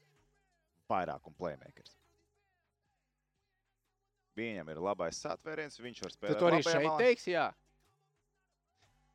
[0.90, 1.98] vairāk un playmakers.
[4.38, 6.40] Viņam ir labais satvēriens, viņš var Tu spēlēt.
[6.42, 6.98] to arī šeit malā.
[7.04, 7.48] teiksi, jā.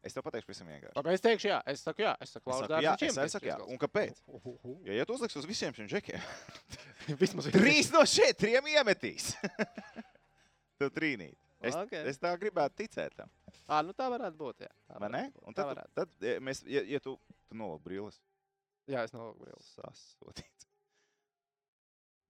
[0.07, 0.95] Es tev pateikšu, pavisam vienkārši.
[0.95, 1.59] Labi, es teikšu, jā.
[1.67, 2.13] Es saku, jā.
[2.23, 3.57] Es saku, saku, jā, es saku, jā.
[3.67, 4.21] Un kāpēc?
[4.31, 4.79] gols.
[4.87, 6.23] Ja, ja tu uzliks uz visiem šiem džekiem,
[7.23, 9.33] Vismaz trīs no šiem trim iemetīs.
[10.79, 11.35] Tev trīnīt.
[11.59, 12.05] Es, Okay.
[12.07, 13.31] es tā gribētu ticēt tam.
[13.67, 14.71] Ā, nu tā varētu būt, jā.
[14.87, 15.25] Tā Vai ne?
[15.43, 15.91] Un tā tad, varētu.
[15.99, 17.17] tad ja mēs, ja, ja tu,
[17.51, 18.21] tu nolaiž brīlis,
[18.89, 19.67] Jā, es nolūku brīlis.
[19.75, 20.69] sasodīts.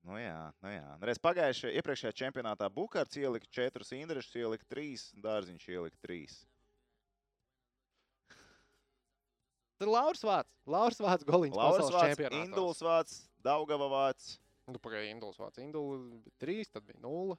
[0.09, 0.87] Nu jā, nu jā.
[0.97, 6.39] Nu Reiz pagājušajā, iepriekšējā čempionātā Bukārts ielika četrus, Indrišs ielika trīs, Dārziņš ielika trīs.
[9.79, 10.55] Tad Lauris Vāts.
[10.67, 12.47] Lauris Vāts goliņš Lauris pasaules Vāts, čempionātos.
[12.49, 14.31] Induls Vāts, Daugava Vāts.
[14.69, 15.61] Nu, pagaidi, Induls Vāts.
[15.63, 17.37] Indula bija trīs, tad bija nulle.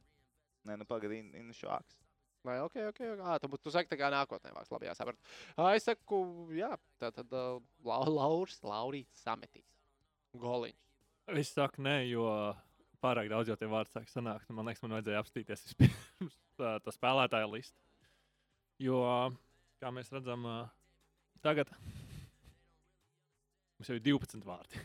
[0.67, 1.97] Nē, nu pagaidi, Indu šāks.
[2.47, 3.01] Nē, ok, ok.
[3.13, 3.21] ok.
[3.27, 4.71] Ā, tu, tu saki, tā kā nākotnē vāks.
[4.71, 5.19] Labi, jāsaprot.
[5.59, 6.21] Ā, Es saku,
[6.55, 6.71] jā,
[7.01, 9.67] tā tad uh, Lau- Lauris, Laurīts sametīs.
[10.39, 10.79] Goliņš.
[11.43, 12.23] Es saku, nē, jo
[13.03, 14.47] pārāk daudz jau tie vārdi sāk sanākt.
[14.55, 17.75] Man liekas, man vajadzēja apstīties vispirms tā, tā spēlētāja listu.
[18.79, 19.03] Jo,
[19.83, 20.57] kā mēs redzam, ā,
[21.43, 21.67] tagad
[23.79, 24.81] mums jau ir 12 vārdi.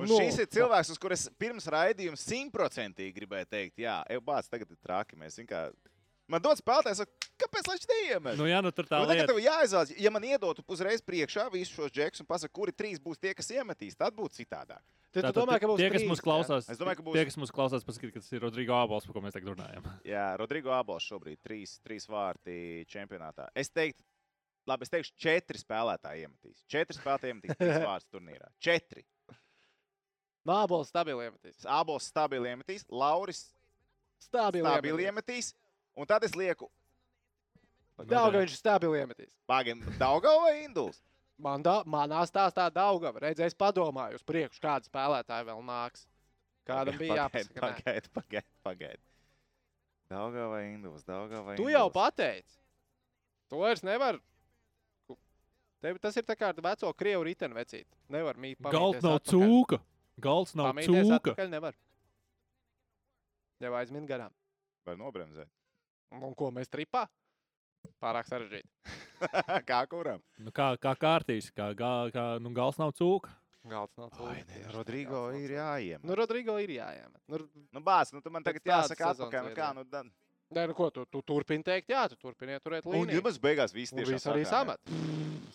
[0.00, 4.70] Un Nu, šis ir cilvēks, uz kuras pirms raidījuma simtprocentīgi gribēja teikt, jā, Eubāts tagad
[4.72, 5.18] ir traki.
[5.20, 5.76] Mēs vienkārši.
[6.32, 7.02] Man dod spēlētājs,
[7.38, 8.38] kāpēc lai viņš neiemet?
[8.38, 9.32] Nu, jā, nu tur tā Nu, tagad lieta.
[9.34, 13.20] tev jāizvēlas, ja man iedotu uzreiz priekšā visus šos džekus un pasakā, kuri trīs būs
[13.20, 14.80] tie, kas iemetīs, tad būtu citādāk.
[15.12, 16.24] Tad tu Tātad domā, ka būs tie, kas trīs, mums jā?
[16.24, 19.04] klausās, Es domāju, ka būs- tie, kas mums klausās, paskatīt, ka tas ir Rodrigo Abols,
[19.04, 19.84] par ko mēs tagad runājam.
[20.08, 23.50] Jā, Rodrigo Abols šobrīd trīs, trīs vārti čempionātā.
[23.54, 24.00] Es teiktu,
[24.70, 26.62] labi, es teikšu, četri spēlētāji iemetīs.
[26.70, 28.50] Četri spēlētāji iemetīs trīs vārtus turnīrā.
[28.62, 29.04] Četri.
[30.48, 31.62] Nābols stabili iemetīs.
[31.70, 33.44] Abols stabili iemetīs, Lauris
[34.22, 35.52] Stabili stabili iemetīs.
[35.98, 36.68] Un tad es lieku,
[38.02, 39.32] Daugaviņš stabili iemetīs.
[39.46, 40.98] pagaidi, Daugava vai Induls?
[41.42, 43.20] Man da, manā stāstā Daugava.
[43.22, 46.06] Redzēs, padomāju uz priekšu, kāda spēlētāja vēl nāks.
[46.66, 47.54] Kādam bija jāpasaka.
[47.54, 47.60] nē.
[47.62, 49.02] Pagaidi, pagaidi, pagaidi.
[50.10, 51.02] Daugava vai Induls?
[51.06, 51.94] Daugava vai Tu jau Induls?
[51.96, 52.58] pateici.
[53.50, 54.18] To vairs nevar.
[55.82, 57.88] Tev, tas ir tā kā ar veco krievu riteni vecīt.
[58.12, 58.60] Nevar mīt.
[58.70, 59.80] Galds nav cūka.
[60.22, 61.16] Galds nav Pamīties cūka.
[61.18, 61.74] atpakaļ nevar.
[63.62, 64.32] Jau aizmin garām.
[64.86, 65.50] Vai nobremzēt?
[66.18, 67.06] Un ko mēs tripā?
[68.02, 68.68] Pārāk sarežģīti.
[69.70, 70.22] Kā kuram?
[70.42, 73.30] Nu, kā, kā kārtīs, kā, kā, kā nu, gals nav cūka.
[73.70, 74.32] Galds nav Ai, cūka.
[74.34, 76.06] nē, tieši tā, Rodrigo ir jāiemet.
[76.06, 77.20] Nu, Rodrigo ir jāiemet.
[77.30, 79.48] Nu, Nu, bāc, nu tu man tagad jāsaka atpakaļ.
[79.50, 80.10] Nu, kā, nu, dan...
[80.56, 83.20] nē, nu ko, tu, tu turpini teikt, jā, tu turpini turēt Un līniju.
[83.20, 84.92] jums beigās viss Un tiešām viss arī samet.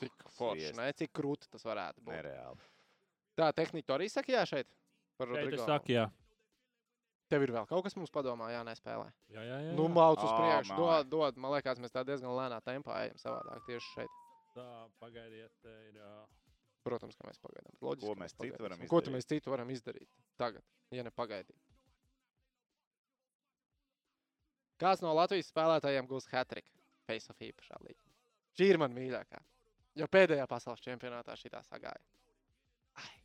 [0.02, 0.90] Cik forši, ne?
[0.94, 2.14] Cik krūti tas varētu būt.
[2.14, 2.70] Nereāli.
[3.38, 4.68] Tā tehnika arī saka, jā, šeit.
[5.18, 5.62] Par Šeit Rodrigo.
[5.64, 6.08] es saku, jā.
[7.28, 9.10] Tev ir vēl kaut kas mums padomā, jā, nespēlē.
[9.34, 9.72] Jā, jā, jā.
[9.76, 10.78] Nu, mauc uz priekšu, māj.
[10.80, 11.38] dod, dod.
[11.44, 14.14] Man liekas, mēs tā diezgan lēnā tempā ejam savādāk tieši šeit.
[14.56, 14.68] Tā,
[15.02, 15.98] pagaidiet, ir.
[16.02, 16.12] ā,
[16.88, 17.74] Protams, ka mēs pagaidām.
[17.84, 19.12] Loģiski, Ko ka mēs citu varam Ko izdarīt?
[19.18, 20.08] mēs citu varam izdarīt
[20.40, 20.64] tagad,
[20.96, 21.58] ja ne pagaidīt?
[24.82, 26.70] Kāds no Latvijas spēlētājiem gūs hat-trick
[27.10, 28.12] face of īpašā līnija?
[28.58, 29.40] Šī ir man mīļākā.
[29.98, 32.02] Jo pēdējā pasaules čempionātā šī tā sagāja.
[33.02, 33.16] Ai.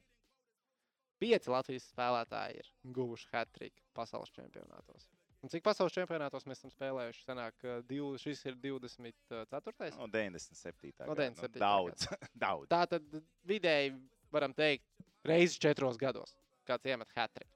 [1.21, 5.11] Pieci Latvijas spēlētāji ir guvuši hat-trick pasaules čempionātos.
[5.43, 7.25] Un cik pasaules čempionātos mēs esam spēlējuši?
[7.27, 9.99] Senāk, eh, div, šis ir 24.
[9.99, 10.93] No 97.
[11.03, 11.59] No gada, 97.
[11.61, 12.07] Daudz.
[12.45, 12.69] Daudz.
[12.71, 13.17] Tā tad
[13.49, 13.97] vidēji
[14.33, 14.87] varam teikt,
[15.27, 16.37] reizes četros gados,
[16.69, 17.49] kāds iemet hatri.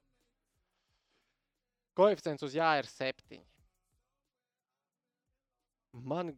[1.97, 3.47] Koeficients uz jā ir septiņi.
[6.05, 6.35] Man.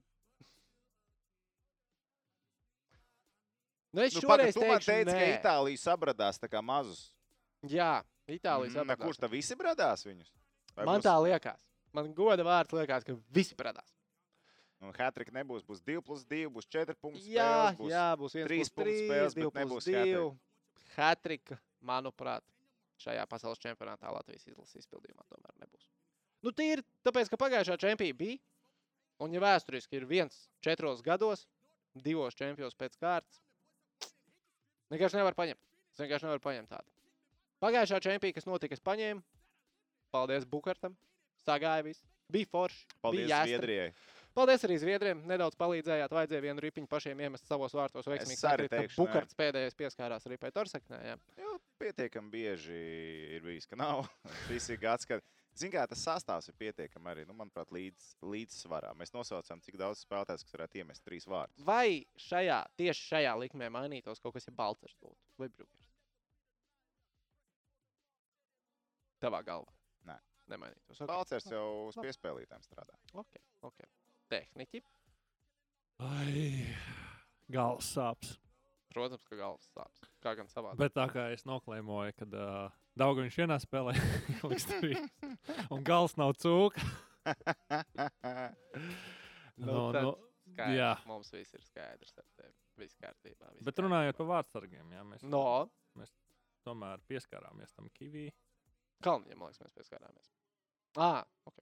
[3.93, 5.29] Nu, es Nu, šoreiz man teikšu, teici, ka nē.
[5.41, 7.07] Itālija sabradās mazus.
[7.67, 10.29] Jā, Itālijas na, mm, Kurš tā visi bradās viņus?
[10.77, 11.57] Vai Man būs- tā liekas.
[11.93, 13.95] Man goda vārds liekas, ka visi parādās.
[14.81, 17.33] Un Hatrika nebūs, būs 2 plus 2, būs 4 punkti.
[17.35, 19.85] Jā, spēles, būs jā, būs viens trīs plus punktu trīs, spēles, divi bet plus nebūs
[19.85, 20.39] divi.
[20.95, 22.43] Hatrika, manuprāt,
[23.03, 25.89] šajā pasaules čempionātā Latvijas izlases izpildījumā tomēr nebūs.
[26.43, 28.39] Nu, tīri tāpēc, ka pagājušā čempionā bija,
[29.23, 31.47] un ja vēsturiski ir viens četros gados,
[31.95, 33.41] divos čempionos pēc kārtas,
[34.93, 35.61] vienkārši nevar paņemt.
[35.95, 36.95] Es vienkārši nevaru paņemt tādu.
[37.59, 39.25] Pagājušā čempionā, kas notika, es paņēmu.
[40.15, 40.95] Paldies Bukartam.
[41.43, 42.05] Sagāja viss.
[42.33, 42.87] Bija forši.
[43.03, 43.49] Paldies bija jāstra.
[43.49, 43.89] Zviedrijai.
[44.39, 45.23] Paldies arī Zviedriem.
[45.27, 46.15] Nedaudz palīdzējāt.
[46.15, 48.07] Vajadzēja vienu ripiņu pašiem iemest savos vārtos.
[48.07, 49.01] Veiksmīgi arī teikšu.
[49.03, 51.01] Bukarts pēdējais pieskārās arī pēc Orsaknē.
[51.11, 51.17] Jā.
[51.43, 52.79] Jo pietiekami bieži
[53.39, 54.07] ir bijis, ka nav.
[54.47, 55.25] Šis ir gads, kad.
[55.59, 58.93] Ziniet, kā tas sastāvs ir pietiekami arī, nu, manuprāt, līdz, līdzsvarā.
[58.99, 61.65] Mēs nosaucam, cik daudz spēlētājs, kas varētu iemest trīs vārdus.
[61.67, 65.19] Vai šajā, tieši šajā likmē mainītos kaut kas, ja Balčers būtu?
[65.43, 65.91] Vai Brūkers?
[69.19, 69.75] Tavā galvā?
[70.07, 70.19] Nē.
[70.53, 70.95] Nemainītos.
[70.95, 71.11] Okay.
[71.11, 72.95] Balcers jau uz piespēlītēm strādā.
[73.25, 73.43] Okay.
[73.67, 73.91] Okay.
[74.31, 74.85] Tehniķi.
[76.07, 76.69] Ai,
[77.51, 78.37] gals sāps.
[78.95, 80.07] Protams, ka galvas sāpes.
[80.23, 80.73] Kā gan savā.
[80.79, 83.95] Bet tā kā es noklēmoju, kad uh, Daudz viņš vienā spēlē
[84.39, 85.05] ieliks trīs.
[85.75, 86.83] Un gals nav cūka.
[89.59, 90.11] Nu, No, tad no,
[90.53, 90.91] Skaidrs, jā.
[91.09, 92.53] Mums viss ir skaidrs ar tevi.
[92.79, 93.49] Viss kārtībā.
[93.57, 95.43] Viss bet runājot par vārdsargiem, jā, mēs No,
[96.67, 98.29] tomēr pieskārāmies tam kivī.
[99.05, 100.31] Kalniņam, man liekas, mēs pieskārāmies.
[100.99, 101.59] Ah, ok.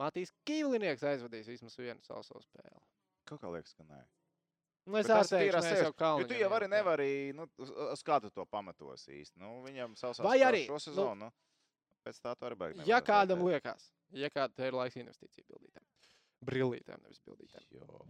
[0.00, 2.80] Matīs Kīvlinieks aizvadīs vismaz vienu sauso spēli.
[3.28, 4.00] Kaut kā liekas, ka nē.
[4.90, 6.28] Nu, es Bet tas arī teikšu, tīrās jau Kalniņam.
[6.32, 9.36] tu jau arī nevari, nu, uz, uz kā tu to pamatos īsti.
[9.38, 11.28] Nu, viņam savs arī, šo nu- sezonu.
[11.28, 11.30] Nu,
[12.06, 12.86] pēc tā tu arī baigi.
[12.88, 13.62] Ja kādam vērtēt.
[13.62, 13.84] liekas,
[14.18, 15.86] ja kāda ir laiks investīciju bildītēm,
[16.50, 17.64] brillītēm, nevis bildītēm.
[17.70, 18.00] Jo.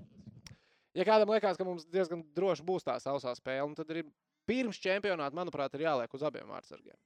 [0.94, 4.02] Ja kādam liekas, ka mums diezgan droši būs tā sausā spēle, nu tad arī
[4.48, 6.96] pirms čempionāta, manuprāt, ir jāliek uz abiem vārdsargiem.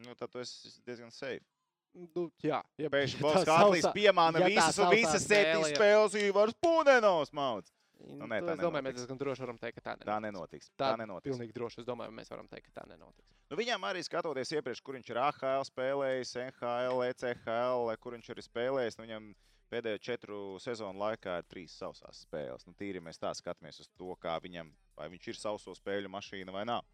[0.00, 1.44] Nu, tad tu esi diezgan safe.
[1.92, 6.54] Nu, jā, ja Pēkšņi Bobs sausā- piemāna ja visas un visas septiņas ir- spēles Ivars
[6.62, 7.66] Pūdenovs mauc.
[8.00, 9.00] Nu, nē, to tā es domāju, mēs nenotiks.
[9.02, 10.08] diezgan droši varam teikt, ka tā nenotiks.
[10.08, 10.70] Tā nenotiks.
[10.72, 11.30] Tā Tā nenotiks.
[11.30, 11.80] Pilnīgi droši.
[11.82, 13.34] Es domāju, mēs varam teikt, ka tā nenotiks.
[13.50, 18.42] Nu, viņam arī skatoties iepriekš, kur viņš ir AHL spēlējis, NHL, ECHL, kur viņš ir
[18.46, 18.96] spēlējis.
[18.98, 19.28] Nu, viņam
[19.70, 22.66] pēdējo četru sezonu laikā ir trīs sausās spēles.
[22.66, 26.54] Nu, tīri mēs tā skatāmies uz to, kā viņam, vai viņš ir sauso spēļu mašīna
[26.56, 26.86] vai nav.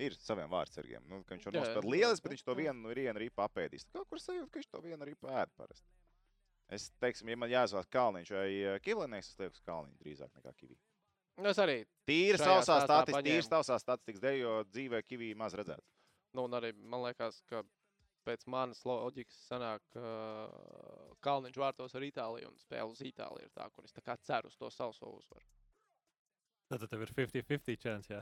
[0.00, 1.02] Ir saviem vārdsargiem.
[1.08, 3.84] Nu, viņš jā, nospēlēt lielisks, bet viņš to vienu no vienu ripu apēdīs.
[3.92, 5.84] Kaut kur sajūt, ka viņš to vienu ripu ēd parasti.
[6.70, 10.76] Es teiksim, ja man jāizvēlas Kalniņš vai Kivlinieks, es lieku uz Kalniņu drīzāk nekā Kivī.
[11.40, 15.56] Nu, Es arī, Tīri sausā stāstā statistikas, tīri sausā statistikas dēļ, jo dzīvē Kivī maz
[15.56, 15.86] redzēts.
[16.36, 17.62] nu, un arī man liekas, ka
[18.28, 20.04] pēc manas loģikas sanāk, ka
[21.24, 24.52] Kalniņš vārtos ar Itāliju un spēle uz Itāliju ir tā, kur es tā kā ceru
[24.52, 25.46] uz to sauso uzvaru.
[26.70, 28.12] Tad tev ir 50-50 chance.
[28.12, 28.20] Jā.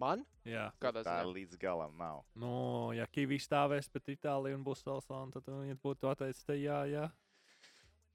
[0.00, 0.22] Man?
[0.48, 0.70] jā.
[0.80, 1.32] Kādā Tā ziņā?
[1.36, 2.22] līdz galam nav.
[2.34, 6.78] Nu, ja Kivī stāvēs pret Itāliju un būs Salsā, tad viņi būtu atteicis, te jā,
[6.88, 7.10] jā.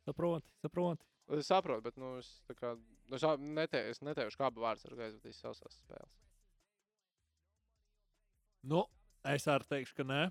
[0.08, 1.06] Saproti, saproti.
[1.38, 2.74] Es saprotu, bet nu, es, tā kā,
[3.08, 6.16] nu, es ā- nete, es neteikšu, kā vārds ar aizvadīs sausās spēles.
[8.68, 8.86] Nu,
[9.28, 10.22] es arī teikšu, ka nē.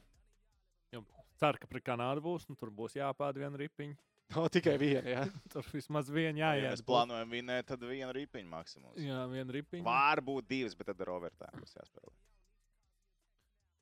[0.96, 1.02] Jo
[1.40, 2.48] ceru, ka pret Kanādu būs.
[2.48, 3.96] Nu, tur būs jāpāda viena ripiņa.
[4.34, 5.20] No, tikai viena, jā.
[5.52, 6.72] Tur vismaz viena Ja jāiet.
[6.74, 8.98] mēs plānojam vinēt, tad viena ripiņa maksimums.
[8.98, 9.84] Jā, viena ripiņa.
[9.86, 12.14] Varbūt divas, bet tad ar overtime būs jāspēlē.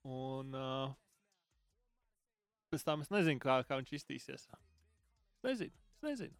[0.05, 0.93] Un uh,
[2.73, 4.45] pēc tam es nezinu, kā, kā viņš iztīsies.
[4.53, 5.73] Es nezinu.
[5.97, 6.37] Es nezinu.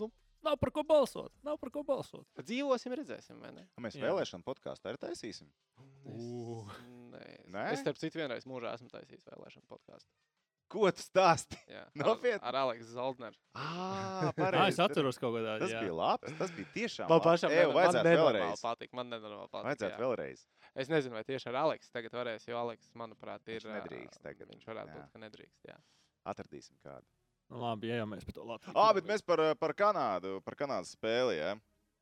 [0.00, 0.08] Nu.
[0.46, 1.32] Nav par ko balsot.
[1.44, 2.24] Nav par ko balsot.
[2.38, 3.64] Dzīvosim, redzēsim, vai ne?
[3.82, 4.04] Mēs Jā.
[4.06, 5.48] vēlēšanu podkāstu arī taisīsim.
[6.06, 6.22] Es,
[7.12, 7.64] nē, es, Nē?
[7.74, 10.08] es starp citu vienreiz mūžā esmu taisījis vēlēšanu podkāstu.
[10.68, 11.54] Ko tu stāsti?
[11.70, 12.40] Jā, Nopietni?
[12.42, 13.36] Ar, ar Aleksu Zaldneru.
[13.54, 15.82] Ah, Jā, es atceros kaut kādā Tas jā.
[15.84, 16.32] bija labi.
[16.40, 18.62] Tas bija tiešām Man pašam Eju, man vajadzētu nenormāli vēlreiz.
[18.66, 18.90] patīk.
[18.98, 19.68] Man nenormāli patīk.
[19.68, 20.00] Vajadzētu jā.
[20.02, 20.42] vēlreiz.
[20.74, 23.62] Es nezinu, vai tieši ar Aleksu tagad varēs, jo Aleks, manuprāt, ir.
[23.62, 24.98] Viņš nedrīkst tagad, Viņš varētu jā.
[24.98, 25.62] būt, ka nedrīkst.
[25.70, 25.78] Jā.
[26.34, 27.06] Atradīsim kādu.
[27.46, 28.74] Nu, labi, ja jau mēs par to Latviju.
[28.74, 31.38] Ah, bet mēs par, par Kanādu, par Kanādas spēli.
[31.38, 31.54] Ja?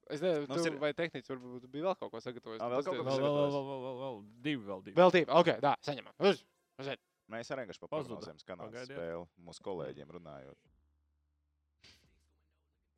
[0.08, 2.60] Es nezinu, Mums tu, ir- vai tehniski varbūt bija vēl kaut ko sagatavojis.
[2.64, 4.96] Ā, bet vēl kaut ko ir- Vēl, vēl, vēl, vēl, vēl, vēl, divi, vēl divi.
[5.02, 5.28] Vēl divi.
[5.36, 6.16] Ok, tā, saņemam.
[6.32, 6.40] Uz,
[6.80, 6.90] uz,
[7.32, 10.58] Mēs arī vienkārši prognozēm Kanādas spēli mūsu kolēģiem runājot.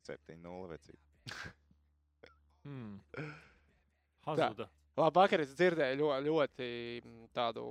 [0.07, 0.99] 7-0 vecīgi.
[2.63, 2.97] Hmm.
[4.27, 4.67] Hazuda.
[4.97, 6.67] Labi, vakar es dzirdēju ļoti, ļoti
[7.03, 7.63] mm, tādu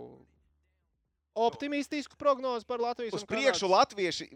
[1.36, 4.28] optimistisku prognozi par Latvijas Uz priekšu Latvieši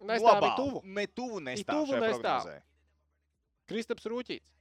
[0.00, 0.54] Nestāv glabā.
[0.56, 0.80] tuvu.
[0.84, 2.46] Ne tuvu nestāv tuvu šajā nestāv.
[2.46, 2.56] prognozē.
[3.70, 4.54] Kristaps Rūķīts.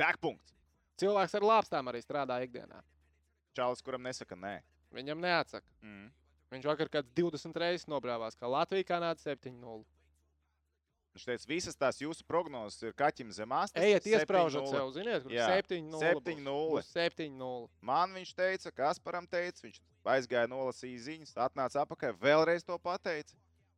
[0.00, 0.54] Degpunkts.
[1.00, 2.78] Cilvēks ar lāpstām arī strādā ikdienā.
[3.56, 4.54] Čālis, kuram nesaka nē.
[4.94, 5.66] Viņam neatsaka.
[5.82, 6.06] Mm.
[6.54, 9.84] Viņš vakar kāds 20 reizes nobrāvās, kā Latvija Kanāda 7-0.
[11.16, 13.72] Viņš teica, visas tās jūsu prognozes ir kaķim zemās.
[13.74, 15.46] Ejiet, iesprāžot sev, ziniet, kur Jā.
[15.62, 15.96] 7-0.
[16.02, 16.82] 7:0.
[16.90, 17.68] 7-0.
[17.80, 19.80] Man viņš teica, Kasparam teica, viņš
[20.12, 23.32] aizgāja, nolasīja ziņas, atnāca atpakaļ, vēlreiz to pateica,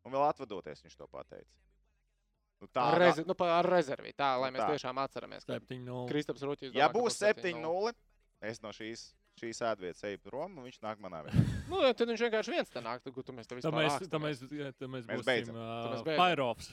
[0.04, 1.48] un vēl atvadoties viņš to pateica.
[2.58, 4.72] Nu, tā, Ar, rezi, nu, ar rezervi, tā, lai Nu mēs tā.
[4.74, 5.44] tiešām atceramies.
[5.46, 6.08] ka 7-0.
[6.10, 6.74] Kristaps Rūķis.
[6.74, 7.94] ja būs 7-0,
[8.42, 11.44] es no šīs, šīs ēdvietas eju prom, un viņš nāk manā vietā.
[11.68, 14.40] Nu, tad viņš vienkārši viens te nāk, tad tu mēs te Tā vispār tā mēs,
[14.40, 15.58] tā mēs, Mēs būsim beidzam.
[15.60, 16.70] Uh, fire-offs.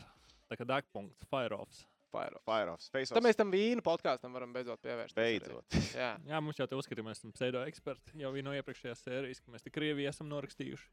[0.49, 1.84] Tā kā degpunkts, fire-offs.
[2.16, 2.39] Fire.
[2.47, 5.18] Fire-offs, Tad mēs tam vīnu podkāstam varam beidzot pievērst.
[5.18, 5.78] Beidzot.
[5.99, 6.13] Jā.
[6.24, 8.16] Jā, mums jau te uzskatījām, mēs esam pseido eksperti.
[8.22, 10.88] Jau no iepriekšējās sērijas, ka mēs tik Krieviju esam norakstījuši.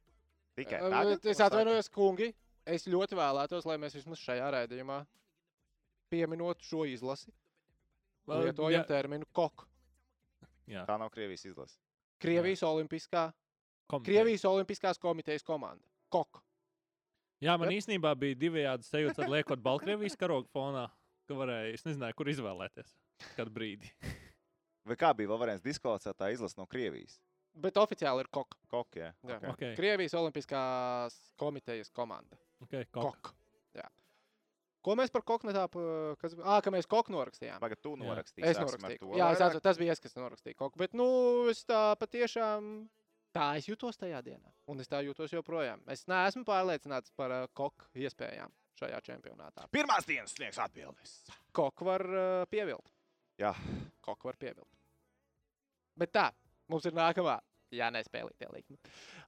[0.58, 1.28] Tikai tagad.
[1.32, 2.32] Es atvainojos, kungi.
[2.68, 5.00] Es ļoti vēlētos, lai mēs vismaz šajā raidījumā
[6.12, 7.32] pieminotu šo izlasi.
[8.30, 9.66] Lietojam terminu kok.
[10.70, 10.84] Jā?
[10.88, 11.78] Tā nav Krievijas izlase.
[12.22, 13.30] Krievijas Olimpiskā,
[13.90, 14.22] komiteja.
[14.22, 15.82] Krievijas Olimpiskās komitejas komanda.
[16.12, 16.42] Kok.
[17.42, 20.86] Jā, man īstenībā bija divējādi sajūta, kad liekot Baltkrievijas karogu fonā,
[21.26, 22.94] ka varēja, es nezināju, kur izvēlēties.
[23.34, 23.90] Kādu brīdi.
[24.88, 27.18] Vai kā bija vēl variants diskvalificēt tā izlase no Krievijas?
[27.62, 28.56] Bet oficiāli ir kok.
[28.70, 29.10] Kok, jā.
[29.28, 29.36] Jā.
[29.36, 29.50] Okay.
[29.52, 29.74] Okay.
[29.76, 32.38] Krievijas Olimpiskās komitejas komanda.
[32.64, 33.18] Okay, kok.
[33.18, 33.34] Kok.
[34.82, 35.68] Ko mēs par koku netā,
[36.18, 37.60] kas, ā, ka mēs koku norakstījām.
[37.62, 38.46] Pagad, tu norakstīji.
[38.50, 38.98] Es norakstīju.
[39.04, 40.80] to Jā, es atceros, tas bija es, kas norakstīja koku.
[40.82, 41.06] Bet, nu,
[41.52, 42.72] es tā patiešām
[43.36, 44.50] tā es jutos tajā dienā.
[44.70, 45.84] Un es tā jūtos joprojām.
[45.92, 48.50] Es neesmu pārliecināts par uh, koku iespējām
[48.82, 49.68] šajā čempionātā.
[49.72, 51.14] Pirmās dienas sniegs atbildes.
[51.54, 52.92] Koku var uh, pievilkt.
[53.40, 53.54] Jā.
[54.04, 54.70] Koku var pievilkt.
[55.98, 56.28] Bet tā,
[56.72, 57.38] mums ir nākamā.
[57.72, 58.76] Jā, nespēlītie likumi.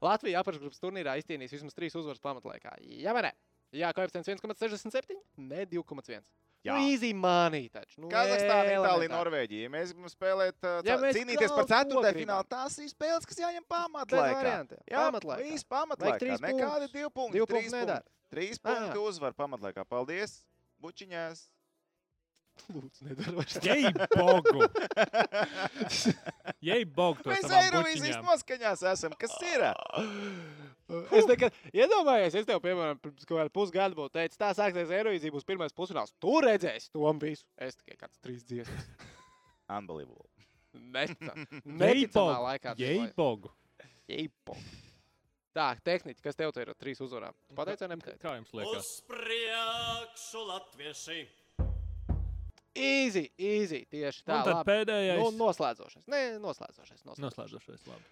[0.05, 2.75] Latvija apakšgrupas turnīrā izcīnīs vismaz trīs uzvaras pamatlaikā.
[3.01, 3.31] Jā, vai ne?
[3.75, 5.17] Jā, koeficients 1,67,
[5.51, 6.23] ne 2,1.
[6.65, 6.73] Jā.
[6.79, 7.99] Nu, easy money taču.
[8.01, 9.11] Nu, Kazahstāna, Itālija.
[9.13, 9.67] Norvēģija.
[9.67, 13.27] Ja mēs gribam spēlēt, uh, Ja ca- mēs cīnīties par ceturtajā finālu, tās ir spēles,
[13.29, 14.55] kas jāņem pamatlaikā.
[14.89, 15.43] Jā, Pamatlaikā.
[15.51, 16.21] Viss pamatlaikā.
[16.23, 17.37] trīs Nekādi divi punkti.
[17.37, 18.01] Divu trīs punktu nedara.
[18.01, 18.33] punkti.
[18.33, 18.65] Trīs Ā.
[18.71, 19.85] punkti uzvar pamatlaikā.
[19.85, 20.39] Paldies!
[20.81, 21.45] Bučiņās!
[22.73, 23.59] Lūdzu, nedara vairs.
[23.61, 24.65] Jej, bogu!
[26.71, 27.29] Jej, bogu!
[27.29, 29.13] Mēs Eirovīzijas noskaņās esam.
[29.21, 29.67] Kas ir?
[31.17, 35.33] Es nekad iedomājos, es tev, piemēram, pirms kaut kāda pusgada būtu teicis, tā sāksies Eirovīzija,
[35.33, 36.13] būs pirmais pusfināls.
[36.21, 37.47] Tu redzēsi to visu.
[37.57, 38.89] Es tikai kāds trīs dziesmas.
[39.79, 40.29] Unbelievable.
[40.75, 42.27] Bogu!
[42.49, 42.75] laikā.
[42.81, 43.53] Jej, bogu!
[44.11, 44.59] Jeipo.
[45.55, 47.33] Tā, tehniķi, kas tev te ir ar trīs uzvarām?
[47.57, 48.21] Pateici, vai nepateici?
[48.21, 48.91] Kā jums liekas?
[48.91, 51.23] Uz priekšu latvieši,
[52.75, 53.85] Easy, easy.
[53.87, 54.41] Tieši tā.
[54.41, 54.67] Un tad labi.
[54.73, 55.21] pēdējais.
[55.23, 56.05] Nu, noslēdzošais.
[56.11, 57.05] Nē, noslēdzošais.
[57.07, 57.23] noslēdzošais.
[57.23, 58.09] Noslēdzošais, labi.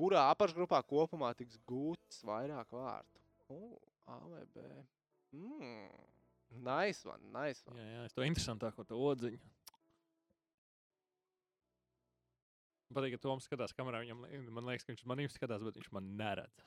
[0.00, 3.20] Kurā apakšgrupā kopumā tiks gūts vairāk vārtu?
[3.52, 3.76] Uh,
[4.08, 4.62] A vai B?
[5.36, 5.90] Mm.
[6.64, 7.76] Nice one, nice one.
[7.78, 9.38] Jā, jā, es to interesantāko, to odziņu.
[12.90, 14.00] Man patīk, ka Toms skatās kamerā.
[14.02, 14.24] Viņam,
[14.56, 16.64] man liekas, ka viņš maniem skatās, bet viņš man neredz.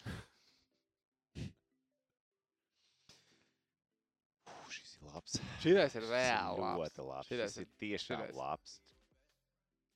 [4.47, 5.35] Uf, Šis ir labs.
[5.63, 6.79] Šitais ir Šis reāli labs.
[6.79, 7.27] Ļoti labs.
[7.31, 8.37] Šitais Šis ir- ir tiešām šitais.
[8.39, 8.77] labs.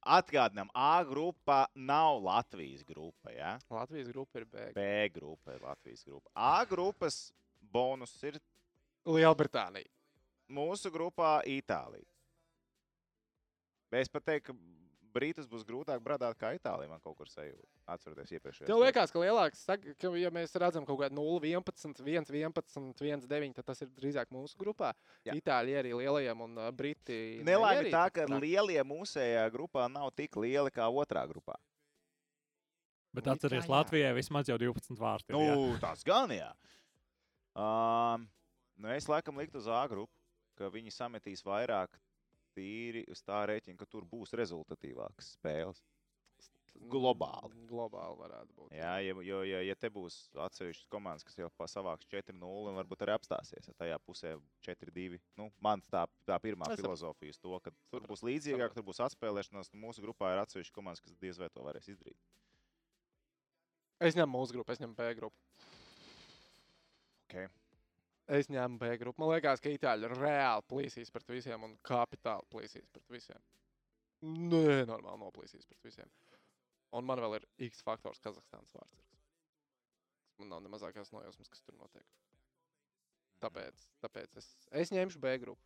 [0.08, 3.32] Atgādinām, A grupa nav Latvijas grupa.
[3.36, 3.58] Ja?
[3.70, 4.70] Latvijas grupa ir B.
[4.76, 6.32] B grupa ir Latvijas grupa.
[6.34, 8.39] A grupas bonus ir
[9.08, 9.88] Lielbritānija.
[10.51, 12.08] mūsu grupā Itālija.
[13.91, 14.76] Es pat teiktu, ka
[15.14, 16.89] Brītus būs grūtāk bradāt kā Itālijā.
[16.91, 17.68] Man kaut kur sajūta.
[17.93, 18.68] Atceroties iepriekšējā.
[18.70, 19.64] Tev liekas, ka lielāks,
[20.01, 23.91] ka, ja mēs redzam kaut kādu 0, 11, 1, 11, 1, 9, tad tas ir
[23.97, 24.91] drīzāk mūsu grupā.
[25.28, 25.38] Jā.
[25.39, 27.20] Itāļi arī lielajiem un Briti.
[27.47, 28.41] Nelaime tā, ka traki.
[28.43, 31.55] lielie mūsējā grupā nav tik lieli kā otrā grupā.
[33.16, 33.34] Bet Nu,
[33.66, 33.74] jā.
[33.74, 35.32] Latvijai vismaz jau 12 vārti.
[35.34, 35.55] ir, jā.
[35.55, 36.51] Nu, tas gan jā.
[37.58, 38.28] Um,
[38.78, 40.14] nu es laikam liktu uz A grupu,
[40.60, 41.95] ka viņi sametīs vairāk
[42.58, 45.84] tīri uz tā rēķina, ka tur būs rezultatīvākas spēles.
[46.78, 47.55] globāli.
[47.70, 48.74] Globāli varētu būt.
[48.78, 53.05] Jā, ja, jo, ja, ja te būs atsevišķas komandas, kas jau savāks 4-0 un varbūt
[53.05, 54.36] arī apstāsies, ja tajā pusē
[54.68, 55.18] 4-2.
[55.39, 59.01] Nu, man tā, tā pirmā Es filozofija ir to, ka tur būs līdzīgāk, tur būs
[59.08, 59.74] atspēlēšanās.
[59.74, 62.20] un Mūsu grupā ir atsevišķas komandas, kas diez vai to varēs izdarīt.
[63.97, 65.66] Es ņemu mūsu grupu, es ņemu B grupu.
[67.28, 67.49] Okay.
[68.28, 69.21] Es ņemu B grupu.
[69.23, 73.39] Man liekas, ka itāļi reāli plīsīs pret visiem un kapitāli plīsīs pret visiem.
[74.28, 76.09] Nē, normāli noplīsīs pret visiem.
[76.97, 79.03] Un man vēl ir X faktors Kazahstānas vārds.
[80.39, 82.05] Man nav ne mazākās nojausmas, kas tur notiek.
[83.43, 84.47] Tāpēc, tāpēc es,
[84.82, 85.61] es ņemšu B grupu.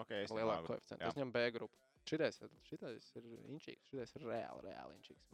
[0.00, 1.04] Okay, es Lielāku koeficientu.
[1.08, 1.76] Es ņemu B grupu.
[2.08, 3.86] Šitais, ir- šitais ir inčīgs.
[3.90, 5.30] Šitais ir reāli, reāli inčīgs.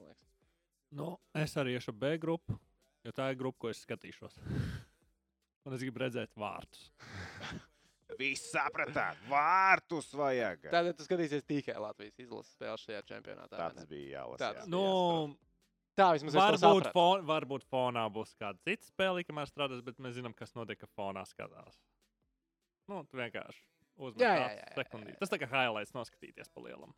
[0.96, 2.58] Nu, es arī iešu B grupu,
[3.06, 4.36] jo tā ir grupa, ko es skatīšos.
[5.66, 6.90] Un es gribu redzēt vārtus.
[8.20, 10.68] Viss sapratāt, vārtus vajag.
[10.70, 13.56] Tātad tu skatīsies tikai Latvijas izlases spēles šajā čempionātā.
[13.58, 13.88] vai Tāds ne?
[13.90, 14.40] bija jālasa.
[14.44, 14.70] Tāds jā.
[14.72, 15.36] Nu,
[15.96, 16.92] Tā vismaz es to varbūt, sapratu.
[16.92, 20.88] fon, varbūt fonā būs kāda cita spēle, kamēr strādās, bet mēs zinām, kas notiek, ka
[20.92, 21.78] fonā skatās.
[22.86, 23.64] Nu, tu vienkārši Jā,
[23.96, 25.18] jā, uzmanīgi jā, jā, sekundīti.
[25.22, 26.92] Tas tā kā highlights noskatīties pa lielam.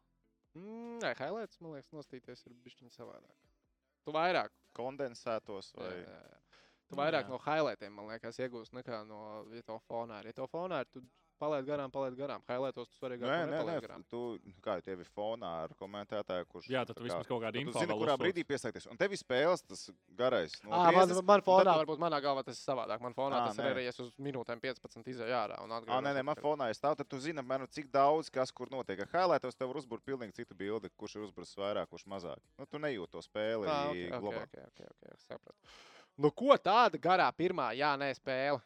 [0.59, 3.39] Mm, Nē, highlights, man liekas, nostīties ir bišķiņ savādāk.
[4.03, 6.41] Tu vairāk, Kondensētos vai jā, jā, jā.
[6.89, 7.29] Tu Nu, vairāk jā.
[7.29, 10.21] no highlightiem, man liekas, iegūst nekā no ja to fonā.
[10.21, 10.33] ir.
[10.33, 11.03] Ja to fonā ir, tu
[11.39, 12.41] palaid garām, palaid garām.
[12.49, 14.03] Highlightos tu svarīgi Nē, nē, nē, garām.
[14.11, 16.67] tu kā tev ir fonā ar komentētāju, kurš.
[16.67, 18.89] Jā, tad tu vismaz kaut kādu tad tu info zini, kurā brīdī piesaisties.
[18.91, 19.85] Un tev ir spēles, tas
[20.19, 20.57] garais.
[20.65, 23.01] Man, nogriezis, man un fonā, tad tu- varbūt manā galvā tas ir savādāk.
[23.01, 23.71] Man fonā Ā, tas ir nē.
[23.77, 25.63] arī, ja es uz minūtēm 15 izēju ārā.
[25.63, 28.51] un atgriežos nē, nē, man fonā ir stāv, tad tu zini, apmēram, cik daudz kas
[28.51, 28.99] kur notiek.
[29.13, 32.43] Highlightos tev var uzbūvēt pilnīgi citu bildi, kurš ir uzbūvēts vairāk, kurš mazāk.
[32.59, 34.43] Nu, tu nejūti to spēli Tā, ok, ok, globāli.
[34.43, 35.55] ok, ok, ok, sapratu.
[36.19, 38.63] Nu, ko tāda garā pirmā, jā, nē, spēle?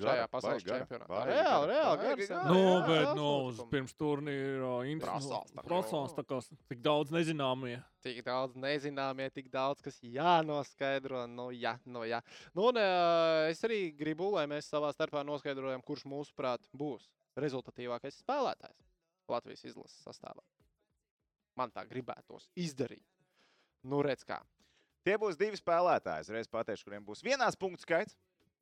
[0.00, 1.20] šajā pasaules čempionātā.
[1.28, 2.26] Reāli, gara, reāli.
[2.48, 5.64] Nu, jā, bet jā, nu, uz pirms turnīra tā kā.
[5.68, 6.40] prasās tā kā
[6.70, 7.76] tik daudz nezināmie.
[8.04, 11.24] Tik daudz nezināmie, tik daudz, kas jānoskaidro.
[11.30, 12.20] Nu, jā, nu, jā.
[12.56, 12.88] Nu, un, ā,
[13.52, 17.06] es arī gribu, lai mēs savā starpā noskaidrojam, kurš mūsuprāt būs
[17.40, 18.82] rezultatīvākais spēlētājs
[19.30, 20.42] Latvijas izlases sastāvā.
[21.58, 23.06] Man tā gribētos izdarīt.
[23.86, 24.40] Nu, redz, kā.
[25.04, 28.16] Tie būs divi spēlētāji, reiz pateikšu, kuriem būs vienās punktu skaits.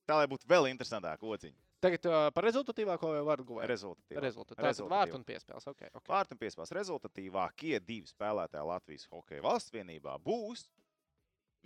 [0.09, 1.55] Tā lai būtu vēl interesantāk ociņa.
[1.83, 3.69] Tagad uh, par rezultatīvāko vai vārdu guvēju?
[3.71, 4.21] Rezultatīvi.
[4.23, 4.57] Rezultātu.
[4.57, 4.99] Tātad Rezultatīvā.
[4.99, 5.67] vārtu un piespēles.
[5.71, 6.11] Okay, okay.
[6.11, 10.69] Vārtu un piespēles rezultatīvākie divi spēlētāji Latvijas hokeja valsts vienībā būs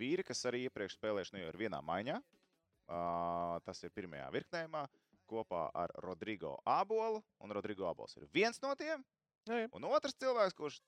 [0.01, 2.17] vīri, kas arī iepriekš spēlējuši nu, jau ir vienā maiņā.
[2.87, 4.85] Uh, tas ir pirmajā virknējumā
[5.29, 7.21] kopā ar Rodrigo Abolu.
[7.43, 9.05] Un Rodrigo Abols ir viens no tiem.
[9.47, 9.69] Jā, jā.
[9.77, 10.81] Un otrs cilvēks, kurš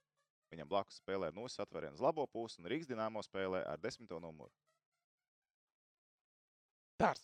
[0.54, 4.52] viņam blakus spēlē no atvērienas labo pusi un Rīgas dīnāmo spēlē ar desmito numuru.
[7.00, 7.24] Dārs.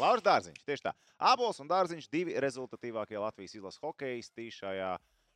[0.00, 0.92] Lauris Dārziņš, tieši tā.
[1.32, 4.94] Abols un Dārziņš divi rezultatīvākie Latvijas izlases hokeisti šajā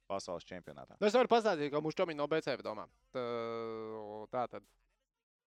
[0.09, 0.97] pasaules čempionātā.
[1.01, 2.87] Nu, es varu pastāstīt, ka mūsu čomiņi no BCF domā.
[3.13, 4.65] Tā tad.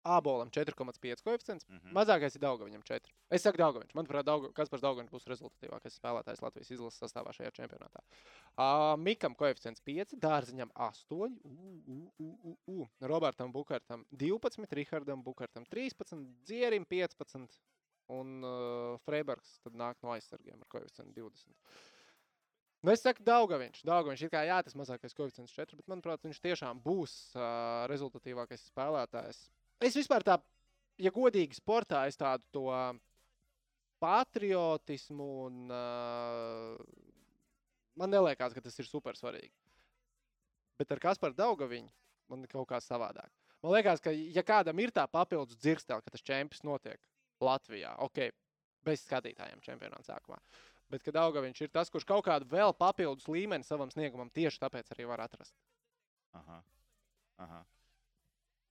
[0.04, 1.68] Abolam 4,5 koeficients.
[1.68, 1.94] Mhm.
[1.96, 3.14] Mazākais ir Daugaviņam 4.
[3.36, 3.96] Es saku Daugaviņš.
[3.98, 8.04] Manuprāt, Dauga, Kaspars Daugaviņš būs rezultatīvākais spēlētājs Latvijas izlases sastāvā šajā čempionātā.
[8.56, 12.88] Uh, Mikam koeficients 5, Dārziņam 8, u, u, u, u, u.
[13.02, 16.16] Robertam Bukartam 12, Rihardam Bukartam 13,
[16.48, 17.60] Dzierim 15
[18.10, 21.54] un uh, Freibergs tad nāk no aizsargiem ar koeficientu 20.
[22.80, 23.82] Nu, es saku, Daugaviņš.
[23.84, 28.70] Daugaviņš ir kā jā, tas mazākais koeficients 4, bet manuprāt, viņš tiešām būs uh, rezultatīvākais
[28.70, 29.42] spēlētājs.
[29.80, 30.36] Es vispār tā,
[31.00, 32.66] ja godīgi sportā, es tādu to
[34.00, 36.76] patriotismu un uh,
[38.00, 39.54] man neliekas, ka tas ir super svarīgi.
[40.80, 41.92] Bet ar Kasparu Daugaviņu
[42.32, 43.32] man kaut kā savādāk.
[43.60, 47.00] Man liekas, ka ja kādam ir tā papildus dzirkstele, ka tas čempions notiek
[47.44, 48.30] Latvijā, ok,
[48.88, 50.40] bez skatītājiem čempionāta sākumā.
[50.90, 54.96] Bet, kad Daugaviņš ir tas, kurš kaut kādu vēl papildus līmeni savam sniegumam tieši tāpēc
[54.96, 55.54] arī var atrast.
[56.40, 56.64] Aha.
[57.44, 57.60] Aha.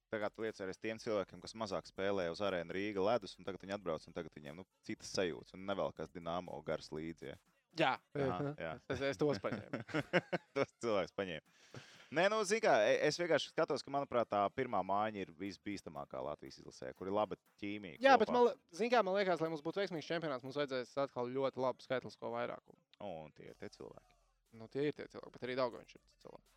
[0.09, 3.77] Tagad tu liecies tiem cilvēkiem, kas mazāk spēlē uz arēnu Rīga ledus, un tagad viņi
[3.77, 7.35] atbrauc, un tagad viņiem nu, citas sajūtas, un nevēl kas dināmo gars līdzi.
[7.35, 7.37] Ja.
[7.79, 8.73] Jā, Aha, jā.
[8.91, 9.83] es, es tos paņēmu.
[10.57, 11.55] Tas cilvēks paņēma.
[12.17, 16.23] Nē, nu, zini, kā, e- es vienkārši skatos, ka, manuprāt, tā pirmā mājiņa ir visbīstamākā
[16.25, 18.01] Latvijas izlasē, kur ir laba ķīmija.
[18.01, 21.29] Jā, bet man, zini kā, man liekas, lai mums būtu veiksmīgs čempionāts, mums vajadzēs atkal
[21.35, 22.81] ļoti labu skaitlisko vairākumu.
[23.05, 24.17] Un tie ir tie cilvēki.
[24.57, 26.55] Nu, tie ir tie cilvēki, bet arī Daugaviņš ir tas cilvēks.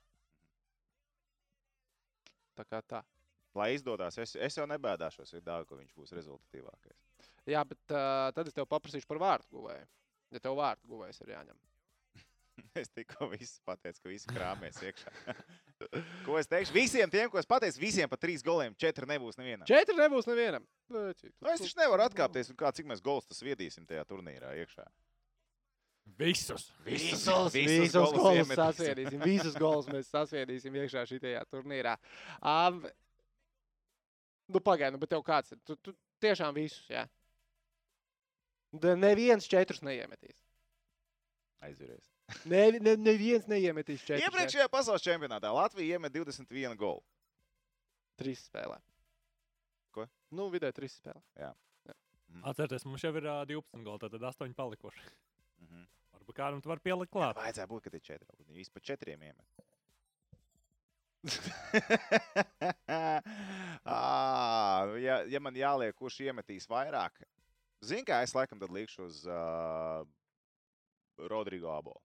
[2.62, 3.04] Tā kā tā.
[3.58, 7.02] Lai izdodas, es, es jau nebēdāšos, ja dāvā, ka viņš būs rezultatīvākais.
[7.49, 9.89] Jā, bet uh, tad es tev paprasīšu par vārtu guvēju.
[10.32, 11.60] Ja tev vārtu guvējs ir jāņem.
[12.78, 15.12] Es tikko viss pateicu, ka visi krāpjas iekšā.
[16.28, 16.76] Ko es teikšu?
[16.76, 19.66] Visiem tiem, ko es pateicu, visiem pa trīs goliem, četri nebūs nevienam.
[19.68, 20.68] Četri nebūs nevienam.
[20.93, 24.54] Bēķi, Nu, es taču nevaru atkāpties, un kā, cik mēs golus tas viedīsim tajā turnīrā
[24.62, 24.86] iekšā.
[26.20, 26.68] Visus.
[26.86, 29.22] Visus, visus visus golus sasviedīsim.
[29.26, 31.95] Visus golus mēs sasviedīsim iekšā šajā turnīrā.
[32.41, 32.84] Um,
[34.54, 35.60] nu, pagaidi, nu, bet tev kāds ir?
[35.68, 35.93] Tu, tu
[36.24, 37.06] tiešām visus, jā.
[38.72, 40.38] Da Neviens četrus neiemetīs.
[41.62, 42.08] Aizviries.
[42.47, 44.22] Ne, ne, neviens neiemetīs četrus.
[44.24, 44.30] jā.
[44.30, 47.04] Iepriekšējā pasaules čempionātā Latvija iemet 21 golu.
[48.22, 48.78] Trīs spēlē.
[49.91, 50.06] Ko?
[50.32, 51.52] Nu, vidē trīs spēlē.
[52.47, 55.04] Atcerieties, mums jau ir ā, 12 goli, tad 8 palikuši.
[55.66, 55.84] Mhm.
[56.16, 57.36] Varbūt kādam tu vari pielikt klāt.
[57.36, 58.30] Vajadzēja būt, ka tie četri.
[58.47, 59.47] Viņi vispār četriem iemet.
[63.86, 67.24] Ā, nu, ja, ja man jāliek, kurš iemetīs vairāk,
[67.82, 70.06] zini, kā es laikam tad liekšu uz uh,
[71.32, 71.98] Rodrigo Abo.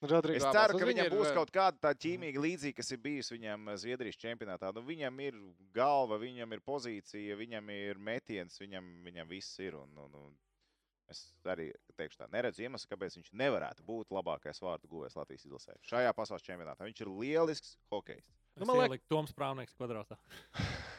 [0.00, 3.00] Rodrigo Es ceru, ka viņam ir, būs eh, kaut kāda tāda ķīmīga līdzīga, kas ir
[3.04, 4.70] bijusi viņam Zviedrijas čempionātā.
[4.72, 5.36] Nu, viņam ir
[5.76, 9.76] galva, viņam ir pozīcija, viņam ir metiens, viņam, viņam viss ir.
[9.76, 10.32] Un, un, un
[11.12, 11.68] es arī
[11.98, 15.76] teikšu, tā neredzu iemeslu, kāpēc viņš nevarētu būt labākais vārdu guvējs Latvijas izlasē.
[15.90, 18.32] Šajā pasaules čempionātā viņš ir lielisks hokejs.
[18.56, 20.16] Nu, man man liek- liekas, Toms Prāvnieks kvadrātā.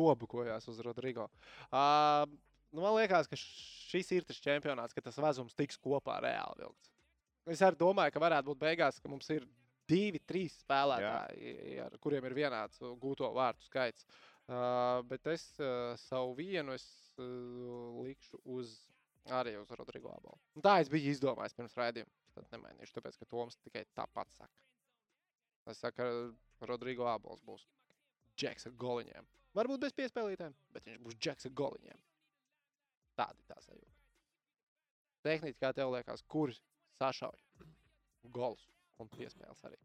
[0.00, 1.28] Nobukojās uz Rodrigo.
[1.70, 2.26] Uh,
[2.72, 6.90] nu, man liekas, ka šis ir tas čempionāts, ka tas vezums tiks kopā reāli vilkts.
[7.50, 9.46] Es arī domāju, ka varētu būt beigās, ka mums ir
[9.90, 14.06] divi, trīs spēlētāji, ar kuriem ir vienāds gūto vārtu skaits.
[14.50, 16.84] Uh, bet es uh, savu vienu es,
[17.22, 18.72] uh, likšu uz,
[19.30, 20.38] arī uz Rodrigo Abalu.
[20.58, 22.10] Un Tā es biju izdomājis pirms raidījuma.
[22.34, 24.64] Tad nemainīšu, tāpēc ka Toms tikai tāpat saka.
[25.70, 27.66] Es saku, ka Rodrigo Abals būs
[28.38, 29.28] džeks ar goliņiem.
[29.58, 32.00] Varbūt bez piespēlītēm, bet viņš būs džeks ar goliņiem.
[33.18, 33.96] Tāda ir tā sajūta.
[35.26, 36.60] Tehniski, kā tev liekas, kurš
[37.00, 37.40] sašauj
[38.32, 38.62] golus
[39.00, 39.80] un piespēles arī.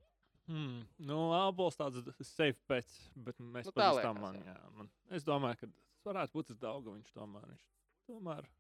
[0.45, 0.84] Hmm.
[1.01, 2.91] Nu, abols tāds safe pēc,
[3.26, 4.38] bet mēs Nu, tā pazīstam man.
[4.38, 4.53] jā.
[4.53, 4.91] Jā, man.
[5.09, 7.49] Es domāju, ka tas varētu būt tas dauga viņš tomēr.
[7.49, 7.66] Viņš
[8.11, 8.51] tomēr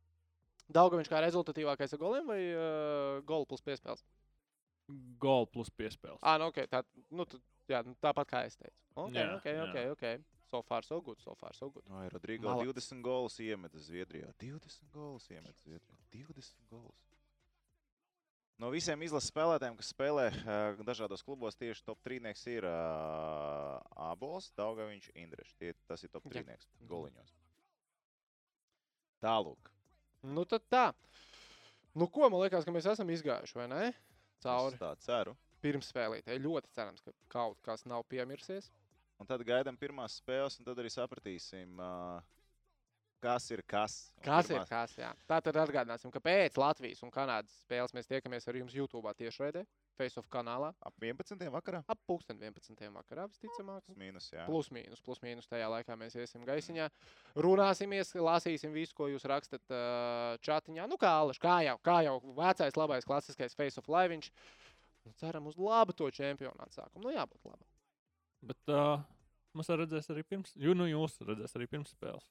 [0.65, 4.01] Daudzā viņš kā rezultatīvākais ar goliem vai uh, golu plus piespēles?
[5.21, 6.19] gol plus piespēles.
[6.21, 6.83] Ah, nu, okay, tā,
[7.13, 7.39] nu, tu,
[7.69, 8.75] jā, nu, tāpat kā es teicu.
[8.95, 10.19] Okay, Jā, okay, okay, okay.
[10.51, 11.19] So far, so good.
[11.21, 11.83] So far, so good.
[11.89, 12.89] Vai Rodrigo Malacis.
[12.91, 14.29] 20 golus iemeta Zviedrijā?
[14.39, 15.97] 20 golus iemeta Zviedrijā.
[16.13, 17.01] 20 golus.
[18.57, 22.21] No visiem izlases spēlētājiem, kas spēlē uh, dažādos klubos, tieši top 3
[22.53, 23.81] ir uh,
[24.11, 25.57] Abols, Daugaviņš, Indrešs.
[25.59, 26.45] Tie- Tas ir top Jā.
[26.45, 27.33] 3 goliņos.
[29.25, 29.71] Tālāk.
[30.23, 30.85] Nu, tad tā.
[31.95, 33.83] Nu, ko man liekas, ka mēs esam izgājuši, vai ne?
[34.43, 35.35] Cauri Es tā ceru.
[35.63, 36.35] pirmsspēlītē.
[36.39, 38.69] Ļoti cerams, ka kaut kas nav piemirsies.
[39.19, 41.77] Un tad gaidām pirmās spēles, un tad arī sapratīsim,
[43.23, 43.93] kas ir kas.
[44.21, 44.95] Kas ir pirmās- kas?
[44.99, 45.13] Jā.
[45.27, 49.63] Tā tad atgādināsim, ka pēc Latvijas un Kanādas spēles mēs tiekamies ar jums YouTube tiešraidē,
[49.97, 51.47] Facebook kanālā Ap 11.
[51.49, 51.83] vakarā?
[51.87, 52.91] ap 11.
[52.91, 53.81] vakarā visticamāk.
[53.87, 54.45] Plus mīnus, jā.
[54.45, 56.89] Plus mīnus, plus mīnus tajā laikā mēs iesim gaisiņā.
[57.35, 60.87] Runāsimies, lasīsim visu, ko jūs rakstat uh, chatiņā.
[60.91, 64.19] Nu, kā Alaš, kā jau, kā jau vecais, labais, klasiskais Face of Live.
[65.05, 67.05] Nu, ceram uz labu to čempionātu sākumu.
[67.07, 67.63] Nu, jābūt labam.
[68.45, 69.01] Bet uh,
[69.57, 72.25] mums arī redzēs arī pirms, jo nu jūs redzēs arī pirms spēles.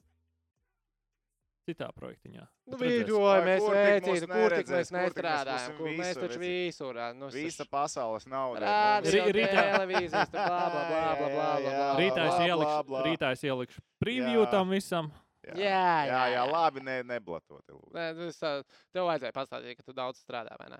[1.65, 2.43] Citā projektiņā.
[2.69, 6.99] Nu, Vai mēs veicītu, kur tik mēs nestrādājam, kur mēs taču visur.
[7.17, 8.75] Nu, Visa pasaules nauda.
[9.01, 11.87] ir rītā- televīzijas, blā, blā, blā, blā, blā, blā.
[12.03, 13.05] Rītā es bla, ielikšu, bla, bla.
[13.09, 15.09] rītā es ielikšu preview tam visam.
[15.45, 17.65] Jā, Jā, jā, jā, jā, labi, ne, neblatot.
[17.69, 17.93] lūdzu.
[17.97, 20.79] Nē, tu esi- Tev vajadzēja pastāstīt, ka tu daudz strādā, vai ne?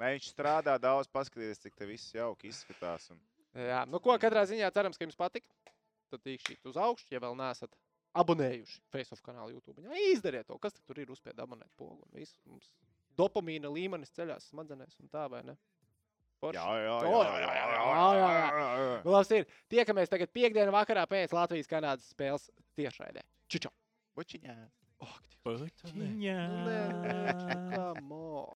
[0.00, 3.10] Nē, viņš strādā daudz, paskatieties, cik te viss jauki izskatās.
[3.10, 3.20] Un...
[3.56, 5.48] Jā, nu ko, katrā ziņā cerams, ka jums patika.
[6.12, 7.72] Tad tīkšķīt uz augšu, ja vēl neesat
[8.16, 9.82] abonējuši Facebook kanālu YouTube.
[9.84, 12.04] Jā, izdariet to, kas tur ir uzspied abonēt pogu.
[12.06, 12.68] un Viss mums
[13.18, 15.56] dopamīna līmenis ceļās smadzenēs un tā, vai ne?
[16.40, 16.60] Forši.
[16.60, 18.30] Jā, jā, O, jā, jā, jā, jā, jā,
[18.60, 18.66] jā.
[18.76, 18.96] jā.
[19.06, 19.46] Nu, labs ir.
[19.72, 23.24] Tiekamies tagad piekdienu vakarā pēc Latvijas-Kanādas spēles tiešraidē.
[23.48, 23.72] Čičo!
[24.16, 24.56] Bučiņā.
[25.04, 25.96] Oh, Dievs, Paciņā.
[25.96, 26.78] nu nē,
[27.72, 28.54] come on!